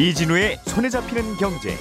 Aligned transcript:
이진우의 0.00 0.60
손에 0.64 0.88
잡히는 0.88 1.36
경제. 1.36 1.76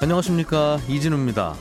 안녕하십니까 0.00 0.78
이진우입니다. 0.88 1.54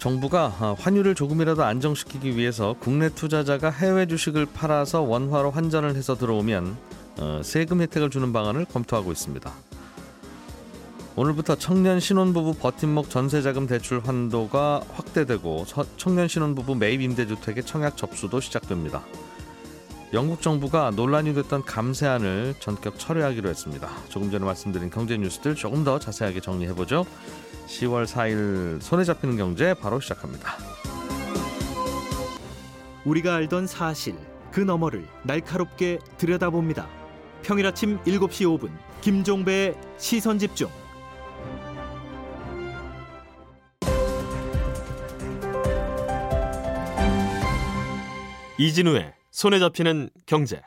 정부가 0.00 0.48
환율을 0.80 1.14
조금이라도 1.14 1.62
안정시키기 1.62 2.36
위해서 2.36 2.74
국내 2.80 3.08
투자자가 3.08 3.70
해외 3.70 4.06
주식을 4.06 4.46
팔아서 4.46 5.02
원화로 5.02 5.52
환전을 5.52 5.94
해서 5.94 6.16
들어오면 6.16 6.76
어, 7.18 7.40
세금 7.44 7.82
혜택을 7.82 8.10
주는 8.10 8.32
방안을 8.32 8.64
검토하고 8.64 9.12
있습니다. 9.12 9.52
오늘부터 11.14 11.56
청년 11.56 12.00
신혼부부 12.00 12.54
버팀목 12.54 13.10
전세자금 13.10 13.66
대출 13.66 14.00
한도가 14.02 14.80
확대되고 14.94 15.66
청년 15.98 16.26
신혼부부 16.26 16.74
매입 16.74 17.02
임대주택의 17.02 17.64
청약 17.64 17.98
접수도 17.98 18.40
시작됩니다. 18.40 19.02
영국 20.14 20.40
정부가 20.40 20.90
논란이 20.90 21.34
됐던 21.34 21.64
감세안을 21.64 22.54
전격 22.60 22.98
철회하기로 22.98 23.48
했습니다. 23.50 23.90
조금 24.08 24.30
전에 24.30 24.44
말씀드린 24.46 24.88
경제 24.88 25.18
뉴스들 25.18 25.54
조금 25.54 25.84
더 25.84 25.98
자세하게 25.98 26.40
정리해보죠. 26.40 27.04
10월 27.66 28.06
4일 28.06 28.80
손에 28.80 29.04
잡히는 29.04 29.36
경제 29.36 29.74
바로 29.74 30.00
시작합니다. 30.00 30.56
우리가 33.04 33.34
알던 33.34 33.66
사실 33.66 34.16
그 34.50 34.60
너머를 34.60 35.06
날카롭게 35.24 35.98
들여다봅니다. 36.16 36.88
평일 37.42 37.66
아침 37.66 37.98
7시 38.04 38.46
5분 38.46 38.70
김종배의 39.02 39.74
시선 39.98 40.38
집중. 40.38 40.68
이진우의 48.58 49.12
손에 49.30 49.58
잡히는 49.58 50.10
경제. 50.26 50.62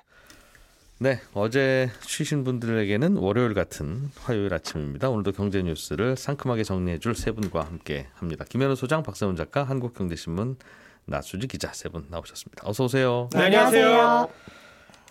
네, 0.97 1.19
어제 1.33 1.89
쉬신 2.01 2.43
분들에게는 2.43 3.17
월요일 3.17 3.53
같은 3.53 4.09
화요일 4.23 4.53
아침입니다. 4.53 5.09
오늘도 5.09 5.33
경제 5.33 5.61
뉴스를 5.61 6.15
상큼하게 6.15 6.63
정리해줄 6.63 7.15
세 7.15 7.31
분과 7.31 7.61
함께 7.61 8.07
합니다. 8.15 8.45
김현우 8.47 8.75
소장, 8.75 9.03
박세훈 9.03 9.35
작가, 9.35 9.63
한국경제신문 9.63 10.57
나수지 11.05 11.47
기자 11.47 11.71
세 11.73 11.89
분 11.89 12.05
나오셨습니다. 12.09 12.63
어서 12.67 12.85
오세요. 12.85 13.29
네, 13.33 13.43
안녕하세요. 13.43 14.29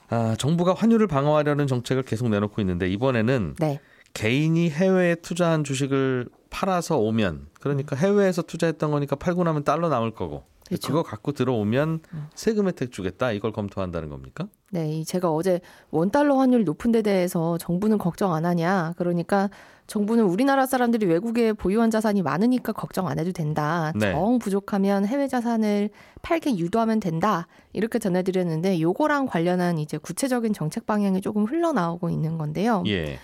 아, 0.09 0.37
정부가 0.39 0.75
환율을 0.75 1.07
방어하려는 1.07 1.67
정책을 1.67 2.03
계속 2.03 2.29
내놓고 2.29 2.61
있는데 2.63 2.89
이번에는 2.91 3.57
네. 3.59 3.81
개인이 4.15 4.71
해외에 4.71 5.15
투자한 5.17 5.65
주식을 5.65 6.29
팔아서 6.51 6.99
오면 6.99 7.49
그러니까 7.61 7.97
해외에서 7.97 8.43
투자했던 8.43 8.91
거니까 8.91 9.17
팔고 9.17 9.45
나면 9.45 9.65
달러 9.65 9.89
남을 9.89 10.13
거고 10.13 10.45
그렇죠. 10.69 10.89
그거 10.89 11.03
갖고 11.03 11.33
들어오면 11.33 12.01
음. 12.13 12.27
세금 12.35 12.69
혜택 12.69 12.91
주겠다 12.91 13.33
이걸 13.33 13.53
검토한다는 13.53 14.09
겁니까? 14.09 14.49
네, 14.71 15.05
제가 15.05 15.31
어제 15.31 15.61
원 15.91 16.11
달러 16.11 16.37
환율 16.37 16.65
높은 16.65 16.91
데 16.91 17.03
대해서 17.03 17.59
정부는 17.59 17.99
걱정 17.99 18.35
안 18.35 18.45
하냐. 18.45 18.95
그러니까 18.97 19.51
정부는 19.87 20.25
우리나라 20.25 20.67
사람들이 20.67 21.07
외국에 21.07 21.53
보유한 21.53 21.91
자산이 21.91 22.23
많으니까 22.23 22.73
걱정 22.73 23.07
안 23.07 23.19
해도 23.19 23.33
된다. 23.33 23.93
네. 23.95 24.13
정 24.13 24.39
부족하면 24.39 25.07
해외 25.07 25.29
자산을 25.29 25.91
팔게 26.23 26.57
유도하면 26.57 27.01
된다. 27.01 27.47
이렇게 27.73 27.99
전해드렸는데 27.99 28.81
요거랑 28.81 29.27
관련한 29.27 29.79
이제 29.79 29.99
구체적인 29.99 30.55
정책 30.55 30.87
방향이 30.87 31.21
조금 31.21 31.45
흘러나오고 31.45 32.09
있는 32.09 32.39
건데요. 32.39 32.83
예. 32.87 33.19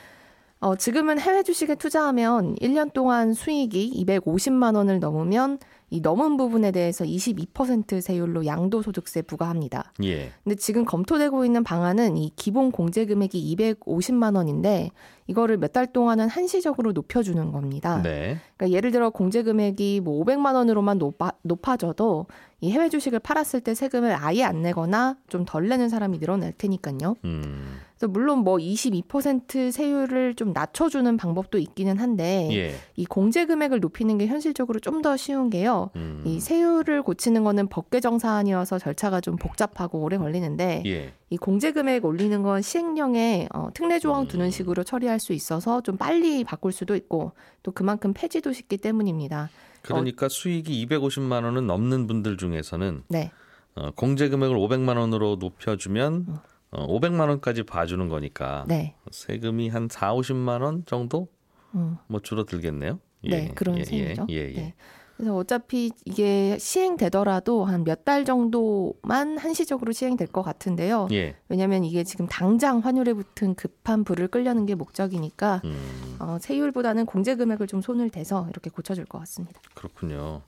어, 0.61 0.77
지금은 0.77 1.19
해외 1.19 1.43
주식에 1.43 1.75
투자하면 1.75 2.55
1년 2.57 2.93
동안 2.93 3.33
수익이 3.33 4.05
250만 4.05 4.77
원을 4.77 5.01
넘으면 5.01 5.59
이 5.91 6.01
넘은 6.01 6.37
부분에 6.37 6.71
대해서 6.71 7.05
22% 7.05 8.01
세율로 8.01 8.47
양도소득세 8.47 9.23
부과합니다. 9.23 9.93
예. 10.05 10.31
근데 10.45 10.55
지금 10.57 10.85
검토되고 10.85 11.45
있는 11.45 11.65
방안은 11.65 12.17
이 12.17 12.31
기본 12.37 12.71
공제 12.71 13.07
금액이 13.07 13.57
250만 13.57 14.37
원인데 14.37 14.91
이거를 15.27 15.57
몇 15.59 15.71
달 15.73 15.87
동안은 15.93 16.29
한시적으로 16.29 16.91
높여주는 16.93 17.53
겁니다. 17.53 18.03
네. 18.03 18.39
그러니까 18.57 18.77
예를 18.77 18.91
들어 18.91 19.11
공제 19.11 19.43
금액이 19.45 20.01
뭐 20.01 20.25
500만 20.25 20.55
원으로만 20.55 20.99
높아, 20.99 21.31
높아져도 21.43 22.27
이 22.61 22.73
해외 22.73 22.89
주식을 22.89 23.21
팔았을 23.21 23.61
때 23.61 23.75
세금을 23.75 24.13
아예 24.21 24.43
안 24.43 24.61
내거나 24.63 25.17
좀 25.29 25.45
덜 25.47 25.69
내는 25.69 25.89
사람이 25.89 26.19
늘어날 26.19 26.53
테니까요. 26.53 27.15
음. 27.25 27.79
그래서 27.97 28.09
물론 28.11 28.41
뭐 28.41 28.57
22% 28.57 29.71
세율을 29.73 30.35
좀 30.35 30.53
낮춰주는 30.53 31.17
방법도 31.17 31.59
있기는 31.59 31.99
한데 31.99 32.49
예. 32.53 32.75
이 32.97 33.05
공제 33.07 33.47
금액을 33.47 33.81
높이는 33.81 34.19
게 34.19 34.27
현실적으로 34.27 34.79
좀 34.81 35.01
더 35.01 35.17
쉬운 35.17 35.49
게요. 35.49 35.80
음. 35.97 36.23
이 36.27 36.41
세율을 36.41 37.03
고치는 37.03 37.45
거는 37.45 37.69
법 37.69 37.91
개정 37.91 38.19
사안이어서 38.19 38.79
절차가 38.79 39.21
좀 39.21 39.37
복잡하고 39.37 40.01
오래 40.01 40.19
걸리는데 40.19 40.83
예. 40.87 41.13
이 41.31 41.37
공제 41.37 41.73
금액 41.73 42.05
올리는 42.05 42.43
건 42.43 42.61
시행령에 42.61 43.49
어, 43.55 43.69
특례 43.73 43.99
조항 43.99 44.29
두는 44.29 44.47
음. 44.47 44.51
식으로 44.51 44.85
처리할 44.85 45.19
수 45.21 45.33
있어서 45.33 45.81
좀 45.81 45.97
빨리 45.97 46.45
바꿀 46.45 46.73
수도 46.73 46.95
있고 46.97 47.33
또 47.63 47.73
그만큼 47.73 48.13
폐지도 48.13 48.53
쉽기 48.53 48.77
때문입니다. 48.77 49.49
그러니까 49.83 50.27
어, 50.27 50.29
수익이 50.29 50.87
250만 50.87 51.45
원은 51.45 51.67
넘는 51.67 52.07
분들 52.07 52.37
중에서는 52.37 53.05
네. 53.09 53.31
어, 53.77 53.91
공제 53.93 54.29
금액을 54.29 54.57
500만 54.57 54.99
원으로 54.99 55.37
높여주면 55.41 56.27
어. 56.29 56.43
어, 56.73 56.87
500만 56.87 57.29
원까지 57.29 57.65
봐주는 57.65 58.09
거니까 58.09 58.65
네. 58.69 58.95
세금이 59.11 59.69
한 59.69 59.89
4, 59.91 60.15
50만 60.15 60.63
원 60.63 60.85
정도 60.87 61.29
음. 61.75 61.97
뭐 62.07 62.21
줄어들겠네요. 62.21 62.99
예. 63.25 63.31
네, 63.31 63.53
그런 63.55 63.79
예, 63.79 63.85
셈이죠. 63.85 64.27
예, 64.31 64.35
예, 64.35 64.51
예. 64.51 64.55
네. 64.55 64.75
그래서 65.21 65.37
어차피 65.37 65.91
이게 66.07 66.57
시행되더라도 66.59 67.65
한 67.67 67.85
몇 67.85 68.05
달 68.05 68.25
정도만 68.25 69.37
한시적으로 69.37 69.93
시행될 69.93 70.29
것 70.29 70.43
같은데요. 70.43 71.09
예. 71.13 71.37
왜냐하면 71.51 71.85
이게 71.85 72.03
지금 72.05 72.27
당장 72.27 72.79
환율에 72.79 73.13
붙은 73.13 73.55
급한 73.55 74.05
불을 74.05 74.29
끌려는 74.29 74.65
게 74.65 74.75
목적이니까 74.75 75.61
음. 75.65 76.17
어, 76.19 76.39
세율보다는 76.41 77.05
공제 77.05 77.35
금액을 77.37 77.67
좀 77.67 77.83
손을 77.83 78.09
대서 78.09 78.47
이렇게 78.49 78.71
고쳐줄 78.71 79.05
것 79.05 79.19
같습니다. 79.19 79.61
그렇군요. 79.75 80.41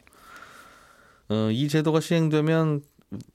어, 1.28 1.50
이 1.50 1.69
제도가 1.69 2.00
시행되면 2.00 2.83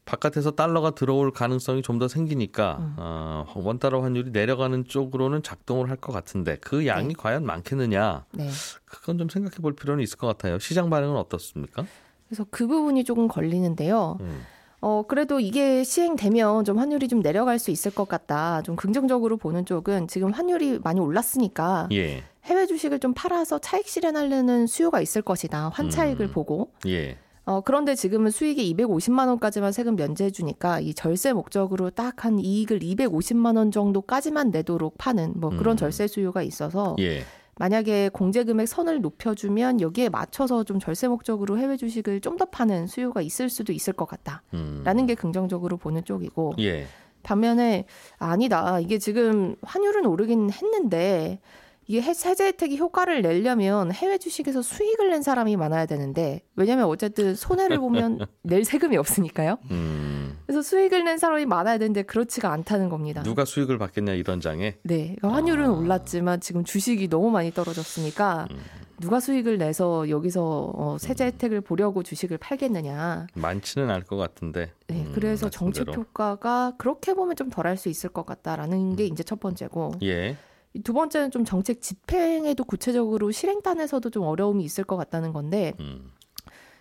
바깥에서 0.05 0.51
달러가 0.51 0.91
들어올 0.91 1.31
가능성이 1.31 1.81
좀 1.81 1.97
더 1.97 2.07
생기니까 2.07 2.77
음. 2.79 2.95
어, 2.97 3.45
원달러 3.55 4.01
환율이 4.01 4.31
내려가는 4.31 4.85
쪽으로는 4.87 5.41
작동을 5.43 5.89
할 5.89 5.97
것 5.97 6.11
같은데 6.13 6.57
그 6.61 6.85
양이 6.85 7.09
네. 7.09 7.13
과연 7.17 7.43
많겠느냐? 7.45 8.25
네. 8.33 8.49
그건 8.85 9.17
좀 9.17 9.29
생각해 9.29 9.57
볼 9.61 9.73
필요는 9.75 10.03
있을 10.03 10.17
것 10.17 10.27
같아요. 10.27 10.59
시장 10.59 10.89
반응은 10.89 11.15
어떻습니까? 11.15 11.85
그래서 12.27 12.45
그 12.51 12.67
부분이 12.67 13.03
조금 13.03 13.27
걸리는데요. 13.27 14.17
음. 14.21 14.41
어, 14.79 15.03
그래도 15.07 15.39
이게 15.39 15.83
시행되면 15.83 16.65
좀 16.65 16.77
환율이 16.77 17.07
좀 17.07 17.23
내려갈 17.23 17.57
수 17.57 17.71
있을 17.71 17.89
것 17.91 18.07
같다. 18.07 18.61
좀 18.61 18.75
긍정적으로 18.75 19.37
보는 19.37 19.65
쪽은 19.65 20.07
지금 20.07 20.29
환율이 20.31 20.79
많이 20.83 20.99
올랐으니까 20.99 21.87
예. 21.93 22.23
해외 22.43 22.67
주식을 22.67 22.99
좀 22.99 23.13
팔아서 23.15 23.57
차익 23.59 23.87
실현하려는 23.87 24.67
수요가 24.67 25.01
있을 25.01 25.23
것이다. 25.23 25.69
환차익을 25.69 26.27
음. 26.27 26.31
보고. 26.31 26.69
예. 26.85 27.17
어, 27.47 27.61
그런데 27.61 27.95
지금은 27.95 28.29
수익이 28.29 28.75
250만 28.75 29.29
원까지만 29.29 29.71
세금 29.71 29.95
면제해 29.95 30.31
주니까 30.31 30.81
이 30.81 30.93
절세 30.93 31.31
목적으로 31.31 31.89
딱 31.89 32.25
한 32.25 32.39
이익을 32.39 32.79
250만 32.79 33.55
원 33.57 33.71
정도까지만 33.71 34.49
내도록 34.51 34.97
파는 34.97 35.33
뭐 35.37 35.51
그런 35.51 35.75
음. 35.75 35.77
절세 35.77 36.07
수요가 36.07 36.41
있어서 36.41 36.95
예. 36.99 37.21
만약에 37.59 38.09
공제 38.09 38.43
금액 38.43 38.67
선을 38.67 39.01
높여주면 39.01 39.79
여기에 39.81 40.09
맞춰서 40.09 40.63
좀 40.63 40.79
절세 40.79 41.07
목적으로 41.07 41.57
해외 41.57 41.77
주식을 41.77 42.21
좀 42.21 42.37
더 42.37 42.45
파는 42.45 42.87
수요가 42.87 43.21
있을 43.21 43.49
수도 43.49 43.71
있을 43.71 43.93
것 43.93 44.05
같다라는 44.07 45.03
음. 45.03 45.05
게 45.07 45.15
긍정적으로 45.15 45.77
보는 45.77 46.03
쪽이고 46.03 46.55
예. 46.59 46.85
반면에 47.23 47.85
아니다 48.17 48.79
이게 48.79 48.97
지금 48.99 49.55
환율은 49.61 50.05
오르긴 50.05 50.49
했는데 50.51 51.39
이게 51.87 52.13
세제 52.13 52.47
혜택이 52.47 52.77
효과를 52.77 53.21
내려면 53.21 53.93
해외 53.93 54.17
주식에서 54.17 54.61
수익을 54.61 55.09
낸 55.09 55.21
사람이 55.21 55.55
많아야 55.55 55.85
되는데 55.85 56.41
왜냐하면 56.57 56.85
어쨌든 56.85 57.33
손해를 57.33 57.79
보면 57.79 58.19
낼 58.43 58.65
세금이 58.65 58.97
없으니까요. 58.97 59.57
음. 59.71 60.37
그래서 60.45 60.61
수익을 60.61 61.05
낸 61.05 61.17
사람이 61.17 61.45
많아야 61.45 61.77
되는데 61.77 62.03
그렇지가 62.03 62.51
않다는 62.51 62.89
겁니다. 62.89 63.23
누가 63.23 63.45
수익을 63.45 63.77
받겠냐 63.77 64.13
이런 64.13 64.41
장에. 64.41 64.75
네, 64.83 65.15
그러니까 65.17 65.33
환율은 65.33 65.65
아. 65.65 65.71
올랐지만 65.71 66.41
지금 66.41 66.65
주식이 66.65 67.07
너무 67.07 67.31
많이 67.31 67.51
떨어졌으니까 67.51 68.47
음. 68.51 68.57
누가 68.99 69.19
수익을 69.21 69.57
내서 69.57 70.09
여기서 70.09 70.71
어, 70.75 70.97
세제 70.99 71.23
음. 71.23 71.27
혜택을 71.27 71.61
보려고 71.61 72.03
주식을 72.03 72.37
팔겠느냐. 72.37 73.27
많지는 73.33 73.89
않을 73.89 74.03
것 74.03 74.17
같은데. 74.17 74.71
네, 74.87 75.05
음, 75.05 75.11
그래서 75.13 75.49
정책 75.49 75.95
효과가 75.95 76.73
그렇게 76.77 77.13
보면 77.13 77.35
좀 77.37 77.49
덜할 77.49 77.77
수 77.77 77.87
있을 77.87 78.09
것 78.09 78.25
같다라는 78.25 78.97
게 78.97 79.05
음. 79.05 79.09
이제 79.13 79.23
첫 79.23 79.39
번째고. 79.39 79.93
예. 80.03 80.35
두 80.83 80.93
번째는 80.93 81.31
좀 81.31 81.45
정책 81.45 81.81
집행에도 81.81 82.63
구체적으로 82.63 83.31
실행단에서도 83.31 84.09
좀 84.09 84.23
어려움이 84.23 84.63
있을 84.63 84.83
것 84.83 84.97
같다는 84.97 85.33
건데 85.33 85.73
음. 85.79 86.11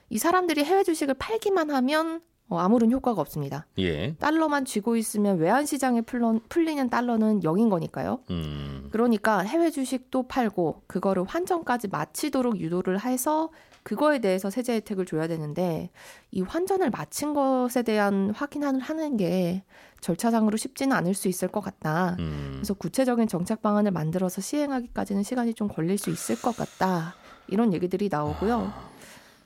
이 0.09 0.19
사람들이 0.19 0.65
해외 0.65 0.85
주식을 0.85 1.15
팔기만 1.15 1.71
하면 1.71 2.21
어, 2.49 2.59
아무런 2.59 2.93
효과가 2.93 3.21
없습니다. 3.21 3.67
예. 3.79 4.15
달러만 4.17 4.65
쥐고 4.65 4.97
있으면 4.97 5.39
외환 5.39 5.67
시장에 5.67 6.01
풀러, 6.01 6.39
풀리는 6.49 6.89
달러는 6.89 7.41
0인 7.41 7.71
거니까요. 7.71 8.21
음. 8.31 8.89
그러니까 8.93 9.41
해외 9.41 9.71
주식도 9.71 10.29
팔고 10.29 10.83
그거를 10.87 11.25
환전까지 11.25 11.89
마치도록 11.89 12.61
유도를 12.61 13.05
해서 13.05 13.51
그거에 13.87 14.19
대해서 14.19 14.51
세제 14.51 14.75
혜택을 14.75 15.07
줘야 15.07 15.29
되는데 15.29 15.91
이 16.33 16.43
환전을 16.43 16.91
마친 16.91 17.35
것에 17.35 17.85
대한 17.85 18.31
확인을 18.31 18.81
하는 18.81 19.17
게 19.17 19.63
절차상으로 20.01 20.57
쉽지는 20.57 20.97
않을 20.97 21.15
수 21.15 21.29
있을 21.29 21.47
것 21.47 21.61
같다. 21.61 22.17
음. 22.19 22.55
그래서 22.57 22.75
구체적인 22.75 23.29
정책 23.29 23.63
방안을 23.63 23.93
만들어서 23.93 24.41
시행하기까지는 24.41 25.23
시간이 25.23 25.55
좀 25.55 25.69
걸릴 25.69 25.99
수 25.99 26.11
있을 26.11 26.35
것 26.43 26.57
같다. 26.57 27.15
이런 27.47 27.73
얘기들이 27.73 28.09
나오고요. 28.11 28.73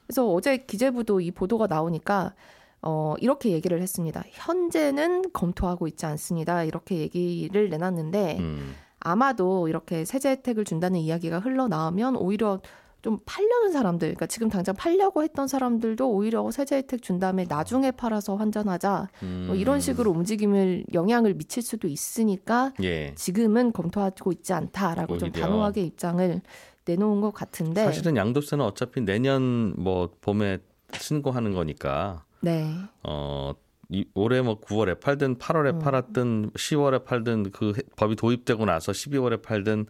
그래서 0.07 0.27
어제 0.27 0.57
기재부도 0.57 1.21
이 1.21 1.33
보도가 1.33 1.67
나오니까 1.67 2.33
어, 2.81 3.17
이렇게 3.19 3.51
얘기를 3.51 3.83
했습니다. 3.83 4.25
현재는 4.31 5.33
검토하고 5.35 5.87
있지 5.87 6.07
않습니다. 6.07 6.65
이렇게 6.65 6.97
얘기를 6.97 7.69
내놨는데 7.69 8.39
음. 8.41 8.75
아마도 9.01 9.69
이렇게 9.69 10.07
세제 10.07 10.31
혜택을 10.31 10.65
준다는 10.65 10.99
이야기가 10.99 11.41
흘러나오면 11.41 12.17
오히려 12.17 12.63
좀 13.03 13.19
팔려는 13.25 13.73
사람들, 13.73 14.09
그러니까 14.09 14.27
지금 14.27 14.49
당장 14.49 14.75
팔려고 14.75 15.23
했던 15.23 15.49
사람들도 15.49 16.11
오히려 16.11 16.51
세제 16.51 16.77
혜택 16.77 17.03
준 17.03 17.19
다음에 17.19 17.47
나중에 17.49 17.91
팔아서 17.91 18.37
환전하자 18.37 19.09
음. 19.23 19.45
뭐 19.47 19.57
이런 19.57 19.77
음. 19.77 19.81
식으로 19.81 20.11
움직임을 20.11 20.85
영향을 20.93 21.35
미칠 21.35 21.63
수도 21.63 21.89
있으니까 21.89 22.73
예. 22.83 23.15
지금은 23.15 23.73
검토하고 23.73 24.33
있지 24.33 24.53
않다라고 24.53 25.15
오히려. 25.15 25.19
좀 25.19 25.33
단호하게 25.33 25.83
입장을 25.83 26.41
내놓은 26.85 27.21
것 27.21 27.33
같은데 27.33 27.85
사실은 27.85 28.17
양도세는 28.17 28.65
어차피 28.65 29.01
내년 29.01 29.75
뭐 29.77 30.11
봄에 30.21 30.59
신고하는 30.93 31.55
거니까 31.55 32.25
네. 32.41 32.75
어. 33.03 33.53
이, 33.93 34.05
올해 34.15 34.41
뭐 34.41 34.61
9월에 34.61 35.01
팔든 35.01 35.39
8월에 35.39 35.75
음. 35.75 35.79
팔았든 35.81 36.51
10월에 36.51 37.05
팔든 37.05 37.51
그 37.51 37.73
법이 37.97 38.15
도입되고 38.15 38.65
나서 38.65 38.93
12월에 38.93 39.43
팔든 39.43 39.87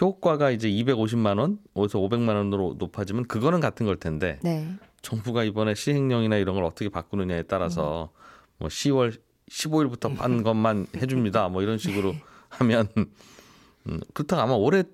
효과가 0.00 0.50
이제 0.50 0.68
250만 0.68 1.38
원, 1.38 1.58
어디서 1.74 1.98
500만 2.00 2.34
원으로 2.34 2.76
높아지면 2.78 3.26
그거는 3.26 3.60
같은 3.60 3.86
걸 3.86 3.96
텐데 3.96 4.38
네. 4.42 4.68
정부가 5.02 5.44
이번에 5.44 5.74
시행령이나 5.74 6.36
이런 6.36 6.54
걸 6.54 6.64
어떻게 6.64 6.88
바꾸느냐에 6.88 7.42
따라서 7.42 8.10
음. 8.12 8.58
뭐 8.58 8.68
10월 8.68 9.18
15일부터 9.50 10.16
판 10.16 10.42
것만 10.42 10.86
해줍니다. 10.96 11.48
뭐 11.48 11.62
이런 11.62 11.78
식으로 11.78 12.12
네. 12.12 12.22
하면 12.48 12.88
음, 12.96 14.00
그렇다고 14.14 14.42
아마 14.42 14.54
올해 14.54 14.84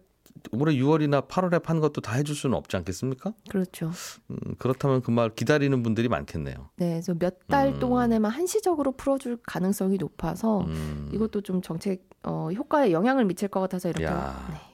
올해 0.52 0.74
6월이나 0.74 1.28
8월에 1.28 1.62
판 1.62 1.80
것도 1.80 2.00
다 2.00 2.14
해줄 2.14 2.34
수는 2.34 2.56
없지 2.56 2.76
않겠습니까? 2.76 3.32
그렇죠. 3.48 3.90
음, 4.30 4.36
그렇다면 4.58 5.02
그 5.02 5.10
말 5.10 5.30
기다리는 5.34 5.82
분들이 5.82 6.08
많겠네요. 6.08 6.54
네, 6.76 6.90
그래서 6.92 7.14
몇달 7.18 7.74
음. 7.74 7.78
동안에만 7.80 8.30
한시적으로 8.30 8.92
풀어줄 8.92 9.38
가능성이 9.44 9.96
높아서 9.98 10.60
음. 10.62 11.10
이것도 11.12 11.40
좀 11.42 11.60
정책 11.62 12.08
어, 12.22 12.50
효과에 12.54 12.92
영향을 12.92 13.24
미칠 13.24 13.48
것 13.48 13.60
같아서 13.60 13.88
이렇게 13.88 14.04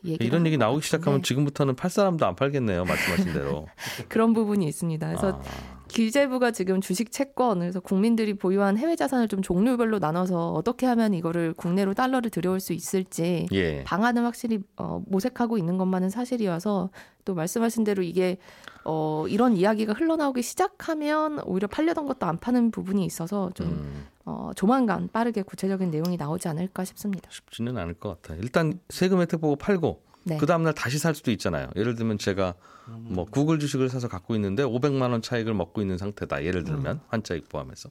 네, 0.02 0.16
이런 0.20 0.44
얘기 0.46 0.56
나오기 0.58 0.84
시작하면 0.84 1.22
지금부터는 1.22 1.76
팔 1.76 1.90
사람도 1.90 2.26
안 2.26 2.34
팔겠네요. 2.36 2.84
말씀하신 2.84 3.32
대로. 3.32 3.66
그런 4.08 4.32
부분이 4.32 4.66
있습니다. 4.66 5.06
그래서 5.06 5.40
아. 5.44 5.75
기재부가 5.88 6.50
지금 6.50 6.80
주식 6.80 7.12
채권 7.12 7.60
그래서 7.60 7.80
국민들이 7.80 8.34
보유한 8.34 8.76
해외 8.76 8.96
자산을 8.96 9.28
좀 9.28 9.42
종류별로 9.42 9.98
나눠서 9.98 10.52
어떻게 10.52 10.86
하면 10.86 11.14
이거를 11.14 11.54
국내로 11.54 11.94
달러를 11.94 12.30
들여올 12.30 12.60
수 12.60 12.72
있을지 12.72 13.46
예. 13.52 13.84
방안을 13.84 14.24
확실히 14.24 14.60
어, 14.76 15.02
모색하고 15.06 15.58
있는 15.58 15.78
것만은 15.78 16.10
사실이어서 16.10 16.90
또 17.24 17.34
말씀하신 17.34 17.84
대로 17.84 18.02
이게 18.02 18.38
어, 18.84 19.26
이런 19.28 19.56
이야기가 19.56 19.94
흘러나오기 19.94 20.42
시작하면 20.42 21.40
오히려 21.44 21.66
팔려던 21.66 22.06
것도 22.06 22.26
안 22.26 22.38
파는 22.38 22.70
부분이 22.70 23.04
있어서 23.04 23.50
좀 23.54 23.66
음. 23.66 24.06
어, 24.24 24.50
조만간 24.54 25.08
빠르게 25.12 25.42
구체적인 25.42 25.90
내용이 25.90 26.16
나오지 26.16 26.48
않을까 26.48 26.84
싶습니다. 26.84 27.28
쉽지는 27.30 27.76
않을 27.78 27.94
것 27.94 28.20
같아요. 28.22 28.40
일단 28.42 28.78
세금 28.88 29.20
혜택 29.20 29.40
보고 29.40 29.56
팔고 29.56 30.02
네. 30.26 30.36
그 30.38 30.46
다음날 30.46 30.74
다시 30.74 30.98
살 30.98 31.14
수도 31.14 31.30
있잖아요. 31.30 31.68
예를 31.76 31.94
들면 31.94 32.18
제가 32.18 32.54
뭐 32.86 33.24
구글 33.24 33.60
주식을 33.60 33.88
사서 33.88 34.08
갖고 34.08 34.34
있는데 34.34 34.64
500만 34.64 35.12
원 35.12 35.22
차익을 35.22 35.54
먹고 35.54 35.80
있는 35.80 35.98
상태다. 35.98 36.44
예를 36.44 36.64
들면 36.64 36.96
음. 36.96 37.00
환차익 37.08 37.48
포함해서. 37.48 37.90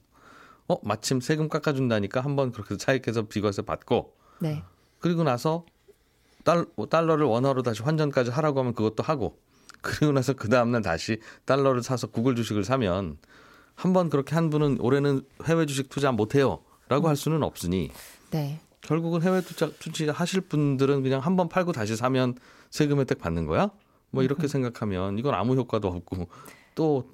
어 0.68 0.76
마침 0.82 1.20
세금 1.20 1.48
깎아준다니까 1.48 2.20
한번 2.20 2.52
그렇게 2.52 2.76
차익해서 2.76 3.22
비과세 3.22 3.62
받고 3.62 4.12
네. 4.40 4.62
그리고 4.98 5.22
나서 5.22 5.64
달, 6.44 6.66
달러를 6.90 7.24
원화로 7.26 7.62
다시 7.62 7.82
환전까지 7.82 8.30
하라고 8.32 8.60
하면 8.60 8.74
그것도 8.74 9.02
하고 9.02 9.38
그리고 9.80 10.12
나서 10.12 10.32
그 10.34 10.48
다음날 10.48 10.82
다시 10.82 11.20
달러를 11.44 11.82
사서 11.82 12.08
구글 12.08 12.34
주식을 12.36 12.64
사면 12.64 13.16
한 13.74 13.92
번 13.92 14.10
그렇게 14.10 14.34
한 14.34 14.50
분은 14.50 14.78
올해는 14.80 15.22
해외 15.44 15.66
주식 15.66 15.88
투자 15.88 16.10
못해요라고 16.12 17.06
음. 17.06 17.06
할 17.06 17.16
수는 17.16 17.42
없으니 17.42 17.90
네. 18.30 18.60
결국은 18.86 19.22
해외 19.22 19.40
투자 19.42 19.68
투자 19.78 20.12
하실 20.12 20.40
분들은 20.40 21.02
그냥 21.02 21.20
한 21.20 21.36
번 21.36 21.48
팔고 21.48 21.72
다시 21.72 21.96
사면 21.96 22.34
세금 22.70 23.00
혜택 23.00 23.18
받는 23.18 23.46
거야? 23.46 23.70
뭐 24.10 24.22
이렇게 24.22 24.44
음. 24.44 24.48
생각하면 24.48 25.18
이건 25.18 25.34
아무 25.34 25.54
효과도 25.56 25.88
없고 25.88 26.28
또 26.74 27.10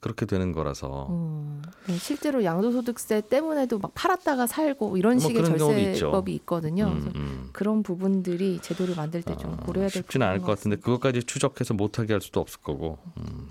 그렇게 0.00 0.24
되는 0.26 0.52
거라서 0.52 1.06
음, 1.10 1.62
실제로 1.98 2.42
양도소득세 2.44 3.22
때문에도 3.28 3.78
막 3.78 3.92
팔았다가 3.94 4.46
살고 4.46 4.96
이런 4.96 5.18
뭐 5.18 5.28
식의 5.28 5.44
절세법이 5.44 6.34
있거든요. 6.36 6.86
음, 6.86 7.12
음. 7.14 7.48
그런 7.52 7.82
부분들이 7.82 8.58
제도를 8.60 8.96
만들 8.96 9.22
때좀 9.22 9.52
아, 9.52 9.56
고려해야 9.64 9.88
될 9.90 10.02
쉽지는 10.02 10.26
않을 10.26 10.40
것 10.40 10.46
같은데 10.46 10.76
그것까지 10.76 11.22
추적해서 11.24 11.74
못하게 11.74 12.14
할 12.14 12.20
수도 12.22 12.40
없을 12.40 12.60
거고 12.62 12.98
음, 13.18 13.50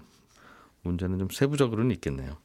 문제는 0.82 1.20
좀 1.20 1.28
세부적으로는 1.32 1.92
있겠네요. 1.92 2.38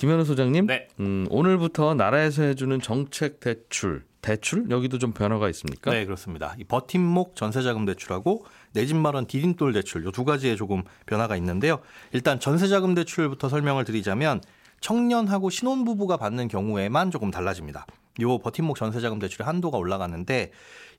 김현우 0.00 0.24
소장님, 0.24 0.66
네. 0.66 0.88
음, 0.98 1.26
오늘부터 1.28 1.92
나라에서 1.92 2.42
해주는 2.42 2.80
정책 2.80 3.38
대출, 3.38 4.02
대출 4.22 4.70
여기도 4.70 4.96
좀 4.96 5.12
변화가 5.12 5.50
있습니까? 5.50 5.90
네, 5.90 6.06
그렇습니다. 6.06 6.54
이 6.58 6.64
버팀목 6.64 7.36
전세자금 7.36 7.84
대출하고 7.84 8.46
내 8.72 8.86
집 8.86 8.96
마련 8.96 9.26
디딤돌 9.26 9.74
대출 9.74 10.02
요 10.06 10.10
두 10.10 10.24
가지에 10.24 10.56
조금 10.56 10.84
변화가 11.04 11.36
있는데요. 11.36 11.80
일단 12.12 12.40
전세자금 12.40 12.94
대출부터 12.94 13.50
설명을 13.50 13.84
드리자면 13.84 14.40
청년하고 14.80 15.50
신혼부부가 15.50 16.16
받는 16.16 16.48
경우에만 16.48 17.10
조금 17.10 17.30
달라집니다. 17.30 17.84
요 18.22 18.38
버팀목 18.38 18.78
전세자금 18.78 19.18
대출의 19.18 19.44
한도가 19.44 19.76
올라가는데 19.76 20.50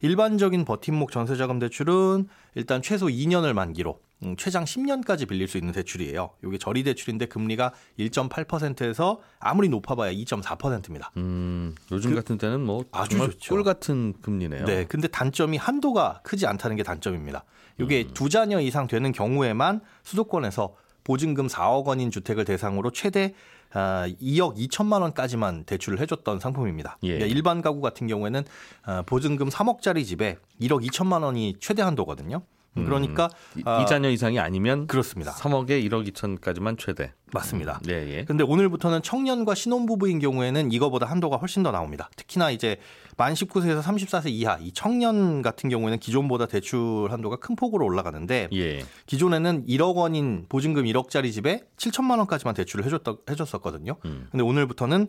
일반적인 0.01 0.63
버팀목 0.63 1.12
전세자금 1.12 1.57
대출은 1.57 2.27
일단 2.53 2.83
최소 2.83 3.07
2년을 3.07 3.53
만기로 3.53 3.98
음, 4.23 4.35
최장 4.38 4.63
10년까지 4.65 5.27
빌릴 5.27 5.47
수 5.47 5.57
있는 5.57 5.73
대출이에요. 5.73 6.31
이게 6.45 6.57
저리 6.57 6.83
대출인데 6.83 7.25
금리가 7.25 7.73
1.8%에서 8.00 9.21
아무리 9.39 9.69
높아봐야 9.69 10.12
2.4%입니다. 10.12 11.12
음, 11.18 11.75
요즘 11.91 12.12
그, 12.12 12.18
같은 12.18 12.38
때는 12.38 12.62
뭐 12.62 12.85
아주 12.91 13.18
좋죠. 13.18 13.56
꿀 13.56 13.63
같은 13.63 14.13
금리네요. 14.22 14.65
네, 14.65 14.86
근데 14.86 15.07
단점이 15.07 15.57
한도가 15.57 16.22
크지 16.24 16.46
않다는 16.46 16.75
게 16.75 16.84
단점입니다. 16.84 17.43
이게 17.79 18.05
음. 18.07 18.13
두 18.13 18.29
자녀 18.29 18.60
이상 18.60 18.88
되는 18.88 19.12
경우에만 19.12 19.81
수도권에서 20.03 20.75
보증금 21.03 21.48
4억 21.48 21.86
원인 21.86 22.12
주택을 22.12 22.46
대상으로 22.46 22.91
최대 22.91 23.34
2억 23.74 23.74
아, 23.74 24.55
2천만 24.55 25.01
원까지만 25.01 25.63
대출을 25.63 26.00
해줬던 26.00 26.39
상품입니다. 26.39 26.98
예. 27.03 27.13
그러니까 27.13 27.36
일반 27.36 27.62
가구 27.62 27.81
같은 27.81 28.05
경우에는 28.05 28.43
아, 28.84 29.01
보증금 29.03 29.50
3억짜리 29.50 30.05
집에 30.05 30.38
1억 30.60 30.86
2천만 30.88 31.24
원이 31.24 31.55
최대 31.60 31.81
한도거든요. 31.81 32.43
음. 32.78 32.86
그러니까 32.86 33.30
음, 33.58 33.62
아, 33.66 33.82
이자녀 33.82 34.10
이상이 34.10 34.40
아니면 34.40 34.88
그렇습니다. 34.88 35.34
3억에 35.34 35.86
1억 35.90 36.10
2천까지만 36.12 36.78
최대. 36.78 37.13
맞습니다. 37.34 37.80
음, 37.84 37.88
네, 37.88 38.18
예. 38.18 38.25
근데 38.25 38.44
오늘부터는 38.44 39.01
청년과 39.04 39.56
신혼부부인 39.56 40.20
경우에는 40.20 40.72
이거보다 40.72 41.06
한도가 41.06 41.38
훨씬 41.38 41.63
더 41.63 41.72
나옵니다. 41.72 42.10
특히나 42.16 42.51
이제 42.51 42.78
만 43.18 43.34
19세에서 43.34 43.82
34세 43.82 44.30
이하 44.30 44.58
이 44.60 44.72
청년 44.74 45.42
같은 45.42 45.70
경우에는 45.70 46.00
기존보다 46.00 46.46
대출 46.48 47.10
한도가 47.10 47.38
큰 47.38 47.56
폭으로 47.56 47.86
올라가는데 47.86 48.50
예. 48.54 48.86
기존에는 49.06 49.66
1억 49.66 49.96
원인 49.96 50.46
보증금 50.50 50.84
1억짜리 50.84 51.32
집에 51.32 51.62
7천만 51.78 52.18
원까지만 52.20 52.54
대출을 52.54 52.86
해줬다, 52.86 53.16
해줬었거든요. 53.30 53.96
음. 54.06 54.28
근데 54.32 54.44
오늘부터는 54.44 55.08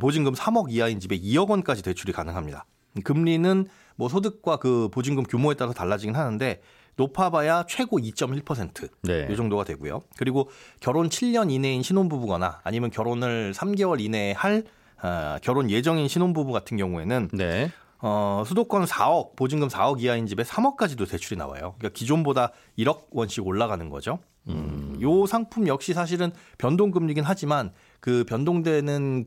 보증금 0.00 0.34
3억 0.34 0.70
이하인 0.70 1.00
집에 1.00 1.18
2억 1.18 1.48
원까지 1.48 1.82
대출이 1.82 2.12
가능합니다. 2.12 2.66
금리는 3.04 3.66
뭐 3.96 4.08
소득과 4.08 4.56
그 4.56 4.88
보증금 4.90 5.24
규모에 5.24 5.54
따라서 5.54 5.74
달라지긴 5.74 6.16
하는데 6.16 6.60
높아봐야 6.96 7.64
최고 7.68 7.98
2.1%. 7.98 8.88
네. 9.02 9.28
이 9.30 9.36
정도가 9.36 9.64
되고요. 9.64 10.00
그리고 10.16 10.50
결혼 10.80 11.08
7년 11.08 11.50
이내인 11.50 11.82
신혼부부거나 11.82 12.60
아니면 12.64 12.90
결혼을 12.90 13.52
3개월 13.52 14.00
이내에 14.00 14.32
할 14.32 14.64
어, 15.02 15.36
결혼 15.42 15.70
예정인 15.70 16.08
신혼부부 16.08 16.52
같은 16.52 16.76
경우에는 16.76 17.30
네. 17.32 17.70
어, 18.02 18.42
수도권 18.46 18.84
4억, 18.84 19.36
보증금 19.36 19.68
4억 19.68 20.00
이하인 20.00 20.26
집에 20.26 20.42
3억까지도 20.42 21.08
대출이 21.08 21.36
나와요. 21.36 21.74
그러니까 21.78 21.90
기존보다 21.90 22.52
1억 22.78 23.06
원씩 23.10 23.46
올라가는 23.46 23.88
거죠. 23.90 24.18
음, 24.48 24.96
요 25.02 25.26
상품 25.26 25.68
역시 25.68 25.92
사실은 25.92 26.32
변동금리긴 26.58 27.24
하지만 27.24 27.72
그 28.00 28.24
변동되는 28.24 29.26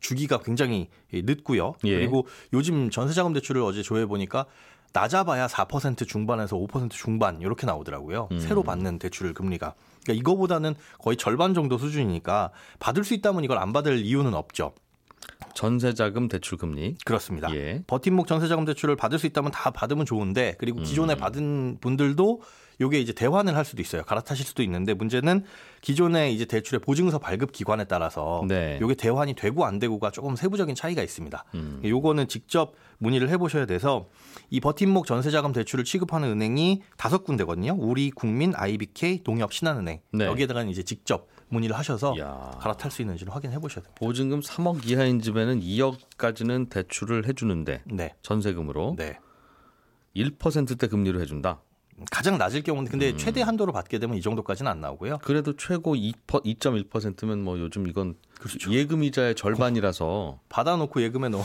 주기가 0.00 0.38
굉장히 0.40 0.88
늦고요. 1.10 1.74
예. 1.84 1.98
그리고 1.98 2.26
요즘 2.52 2.90
전세자금 2.90 3.32
대출을 3.32 3.62
어제 3.62 3.80
조회 3.80 4.04
보니까 4.04 4.44
낮아봐야 4.94 5.48
4% 5.48 6.08
중반에서 6.08 6.56
5% 6.56 6.90
중반 6.90 7.40
이렇게 7.40 7.66
나오더라고요. 7.66 8.28
음. 8.30 8.38
새로 8.38 8.62
받는 8.62 9.00
대출 9.00 9.34
금리가. 9.34 9.74
그러니까 10.04 10.20
이거보다는 10.20 10.74
거의 10.98 11.16
절반 11.16 11.52
정도 11.52 11.76
수준이니까 11.76 12.50
받을 12.78 13.04
수 13.04 13.12
있다면 13.12 13.44
이걸 13.44 13.58
안 13.58 13.72
받을 13.72 13.98
이유는 13.98 14.34
없죠. 14.34 14.72
전세자금 15.54 16.28
대출 16.28 16.58
금리 16.58 16.96
그렇습니다. 17.04 17.52
예. 17.54 17.82
버팀목 17.86 18.26
전세자금 18.26 18.64
대출을 18.64 18.96
받을 18.96 19.18
수 19.18 19.26
있다면 19.26 19.50
다 19.52 19.70
받으면 19.70 20.06
좋은데 20.06 20.56
그리고 20.58 20.80
기존에 20.80 21.14
음. 21.14 21.18
받은 21.18 21.78
분들도 21.80 22.42
요게 22.80 23.00
이제 23.00 23.12
대환을 23.12 23.56
할 23.56 23.64
수도 23.64 23.82
있어요. 23.82 24.02
갈아타실 24.02 24.44
수도 24.44 24.62
있는데 24.62 24.94
문제는 24.94 25.44
기존에 25.80 26.32
이제 26.32 26.44
대출의 26.44 26.80
보증서 26.80 27.18
발급 27.18 27.52
기관에 27.52 27.84
따라서 27.84 28.44
네. 28.48 28.78
요게 28.80 28.94
대환이 28.94 29.34
되고 29.34 29.64
안 29.64 29.78
되고가 29.78 30.10
조금 30.10 30.34
세부적인 30.36 30.74
차이가 30.74 31.02
있습니다. 31.02 31.44
음. 31.54 31.80
요거는 31.84 32.28
직접 32.28 32.74
문의를 32.98 33.28
해보셔야 33.30 33.66
돼서 33.66 34.08
이 34.50 34.60
버팀목 34.60 35.06
전세자금 35.06 35.52
대출을 35.52 35.84
취급하는 35.84 36.28
은행이 36.28 36.82
다섯 36.96 37.24
군데거든요. 37.24 37.76
우리 37.78 38.10
국민, 38.10 38.52
IBK, 38.54 39.22
농협, 39.24 39.52
신한은행 39.52 40.00
네. 40.12 40.26
여기에다가 40.26 40.62
이제 40.64 40.82
직접 40.82 41.28
문의를 41.48 41.76
하셔서 41.76 42.14
야. 42.18 42.56
갈아탈 42.60 42.90
수 42.90 43.02
있는지를 43.02 43.34
확인해 43.34 43.58
보셔야 43.58 43.82
됩니다. 43.82 43.94
보증금 43.96 44.40
3억 44.40 44.86
이하인 44.86 45.20
집에는 45.20 45.60
2억까지는 45.60 46.68
대출을 46.70 47.26
해주는데 47.28 47.82
네. 47.86 48.14
전세금으로 48.22 48.96
네. 48.98 49.18
1%대 50.16 50.86
금리로 50.86 51.20
해준다. 51.20 51.60
가장 52.10 52.38
낮을 52.38 52.62
경우는 52.62 52.90
근데 52.90 53.10
음. 53.10 53.16
최대 53.16 53.40
한도로 53.42 53.72
받게 53.72 53.98
되면 53.98 54.16
이 54.16 54.20
정도까지는 54.20 54.70
안 54.70 54.80
나오고요. 54.80 55.18
그래도 55.22 55.54
최고 55.56 55.94
2, 55.94 56.12
2.1%면 56.26 57.44
뭐 57.44 57.58
요즘 57.60 57.86
이건 57.86 58.16
그렇죠. 58.40 58.72
예금 58.72 59.04
이자의 59.04 59.36
절반이라서 59.36 60.40
받아놓고 60.48 61.02
예금에 61.02 61.28
넣어 61.28 61.42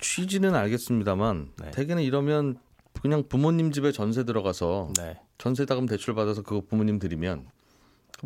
취지는 0.00 0.54
알겠습니다만 0.54 1.52
네. 1.60 1.70
대개는 1.72 2.02
이러면 2.02 2.58
그냥 3.00 3.24
부모님 3.28 3.72
집에 3.72 3.92
전세 3.92 4.24
들어가서 4.24 4.92
네. 4.98 5.18
전세자금 5.38 5.86
대출 5.86 6.14
받아서 6.14 6.42
그거 6.42 6.62
부모님 6.68 6.98
드리면 6.98 7.46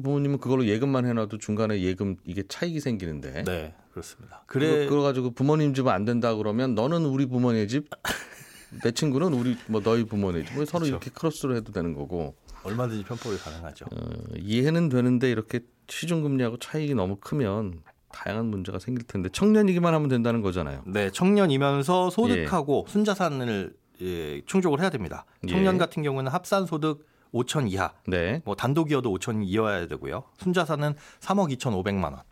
부모님은 0.02 0.38
그걸로 0.38 0.66
예금만 0.66 1.06
해놔도 1.06 1.38
중간에 1.38 1.80
예금 1.80 2.16
이게 2.24 2.42
차익이 2.46 2.80
생기는데. 2.80 3.44
네, 3.44 3.74
그렇습니다. 3.92 4.42
그래 4.46 4.86
그거 4.86 5.00
가지고 5.02 5.30
부모님 5.30 5.72
집은 5.74 5.90
안 5.90 6.04
된다 6.04 6.34
그러면 6.34 6.74
너는 6.74 7.06
우리 7.06 7.26
부모네 7.26 7.66
집, 7.66 7.88
내 8.84 8.90
친구는 8.92 9.32
우리 9.32 9.56
뭐 9.68 9.80
너희 9.80 10.04
부모네 10.04 10.44
집, 10.44 10.54
뭐 10.54 10.64
서로 10.66 10.80
그렇죠. 10.80 10.96
이렇게 10.96 11.10
크로스로 11.10 11.56
해도 11.56 11.72
되는 11.72 11.94
거고. 11.94 12.34
얼마든지 12.62 13.04
편법이 13.04 13.38
가능하죠. 13.38 13.86
어, 13.86 14.10
이해는 14.36 14.88
되는데 14.88 15.30
이렇게 15.30 15.60
시중금리하고 15.88 16.58
차익이 16.58 16.94
너무 16.94 17.16
크면 17.16 17.80
다양한 18.16 18.46
문제가 18.46 18.78
생길 18.78 19.06
텐데 19.06 19.28
청년이기만 19.28 19.92
하면 19.92 20.08
된다는 20.08 20.40
거잖아요. 20.40 20.82
네, 20.86 21.10
청년이면서 21.10 22.08
소득하고 22.08 22.86
예. 22.88 22.90
순자산을 22.90 23.76
예, 24.00 24.40
충족을 24.46 24.80
해야 24.80 24.88
됩니다. 24.88 25.26
청년 25.46 25.74
예. 25.74 25.78
같은 25.78 26.02
경우는 26.02 26.32
합산 26.32 26.64
소득 26.64 27.06
5천 27.34 27.70
이하. 27.70 27.92
네. 28.06 28.40
뭐 28.44 28.54
단독이어도 28.54 29.12
5천 29.12 29.42
이어야 29.44 29.86
되고요. 29.86 30.24
순자산은 30.38 30.94
3억 31.20 31.54
2천5백만 31.56 32.04
원. 32.04 32.22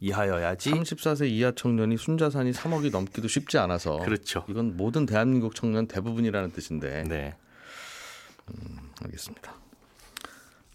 이하여야지 0.00 0.70
34세 0.70 1.28
이하 1.28 1.52
청년이 1.52 1.96
순자산이 1.96 2.52
3억이 2.52 2.90
넘기도 2.90 3.28
쉽지 3.28 3.58
않아서 3.58 3.98
그렇죠. 3.98 4.44
이건 4.48 4.76
모든 4.76 5.06
대한민국 5.06 5.54
청년 5.54 5.86
대부분이라는 5.86 6.52
뜻인데. 6.52 7.04
네. 7.04 7.34
음, 8.50 8.90
알겠습니다. 9.02 9.54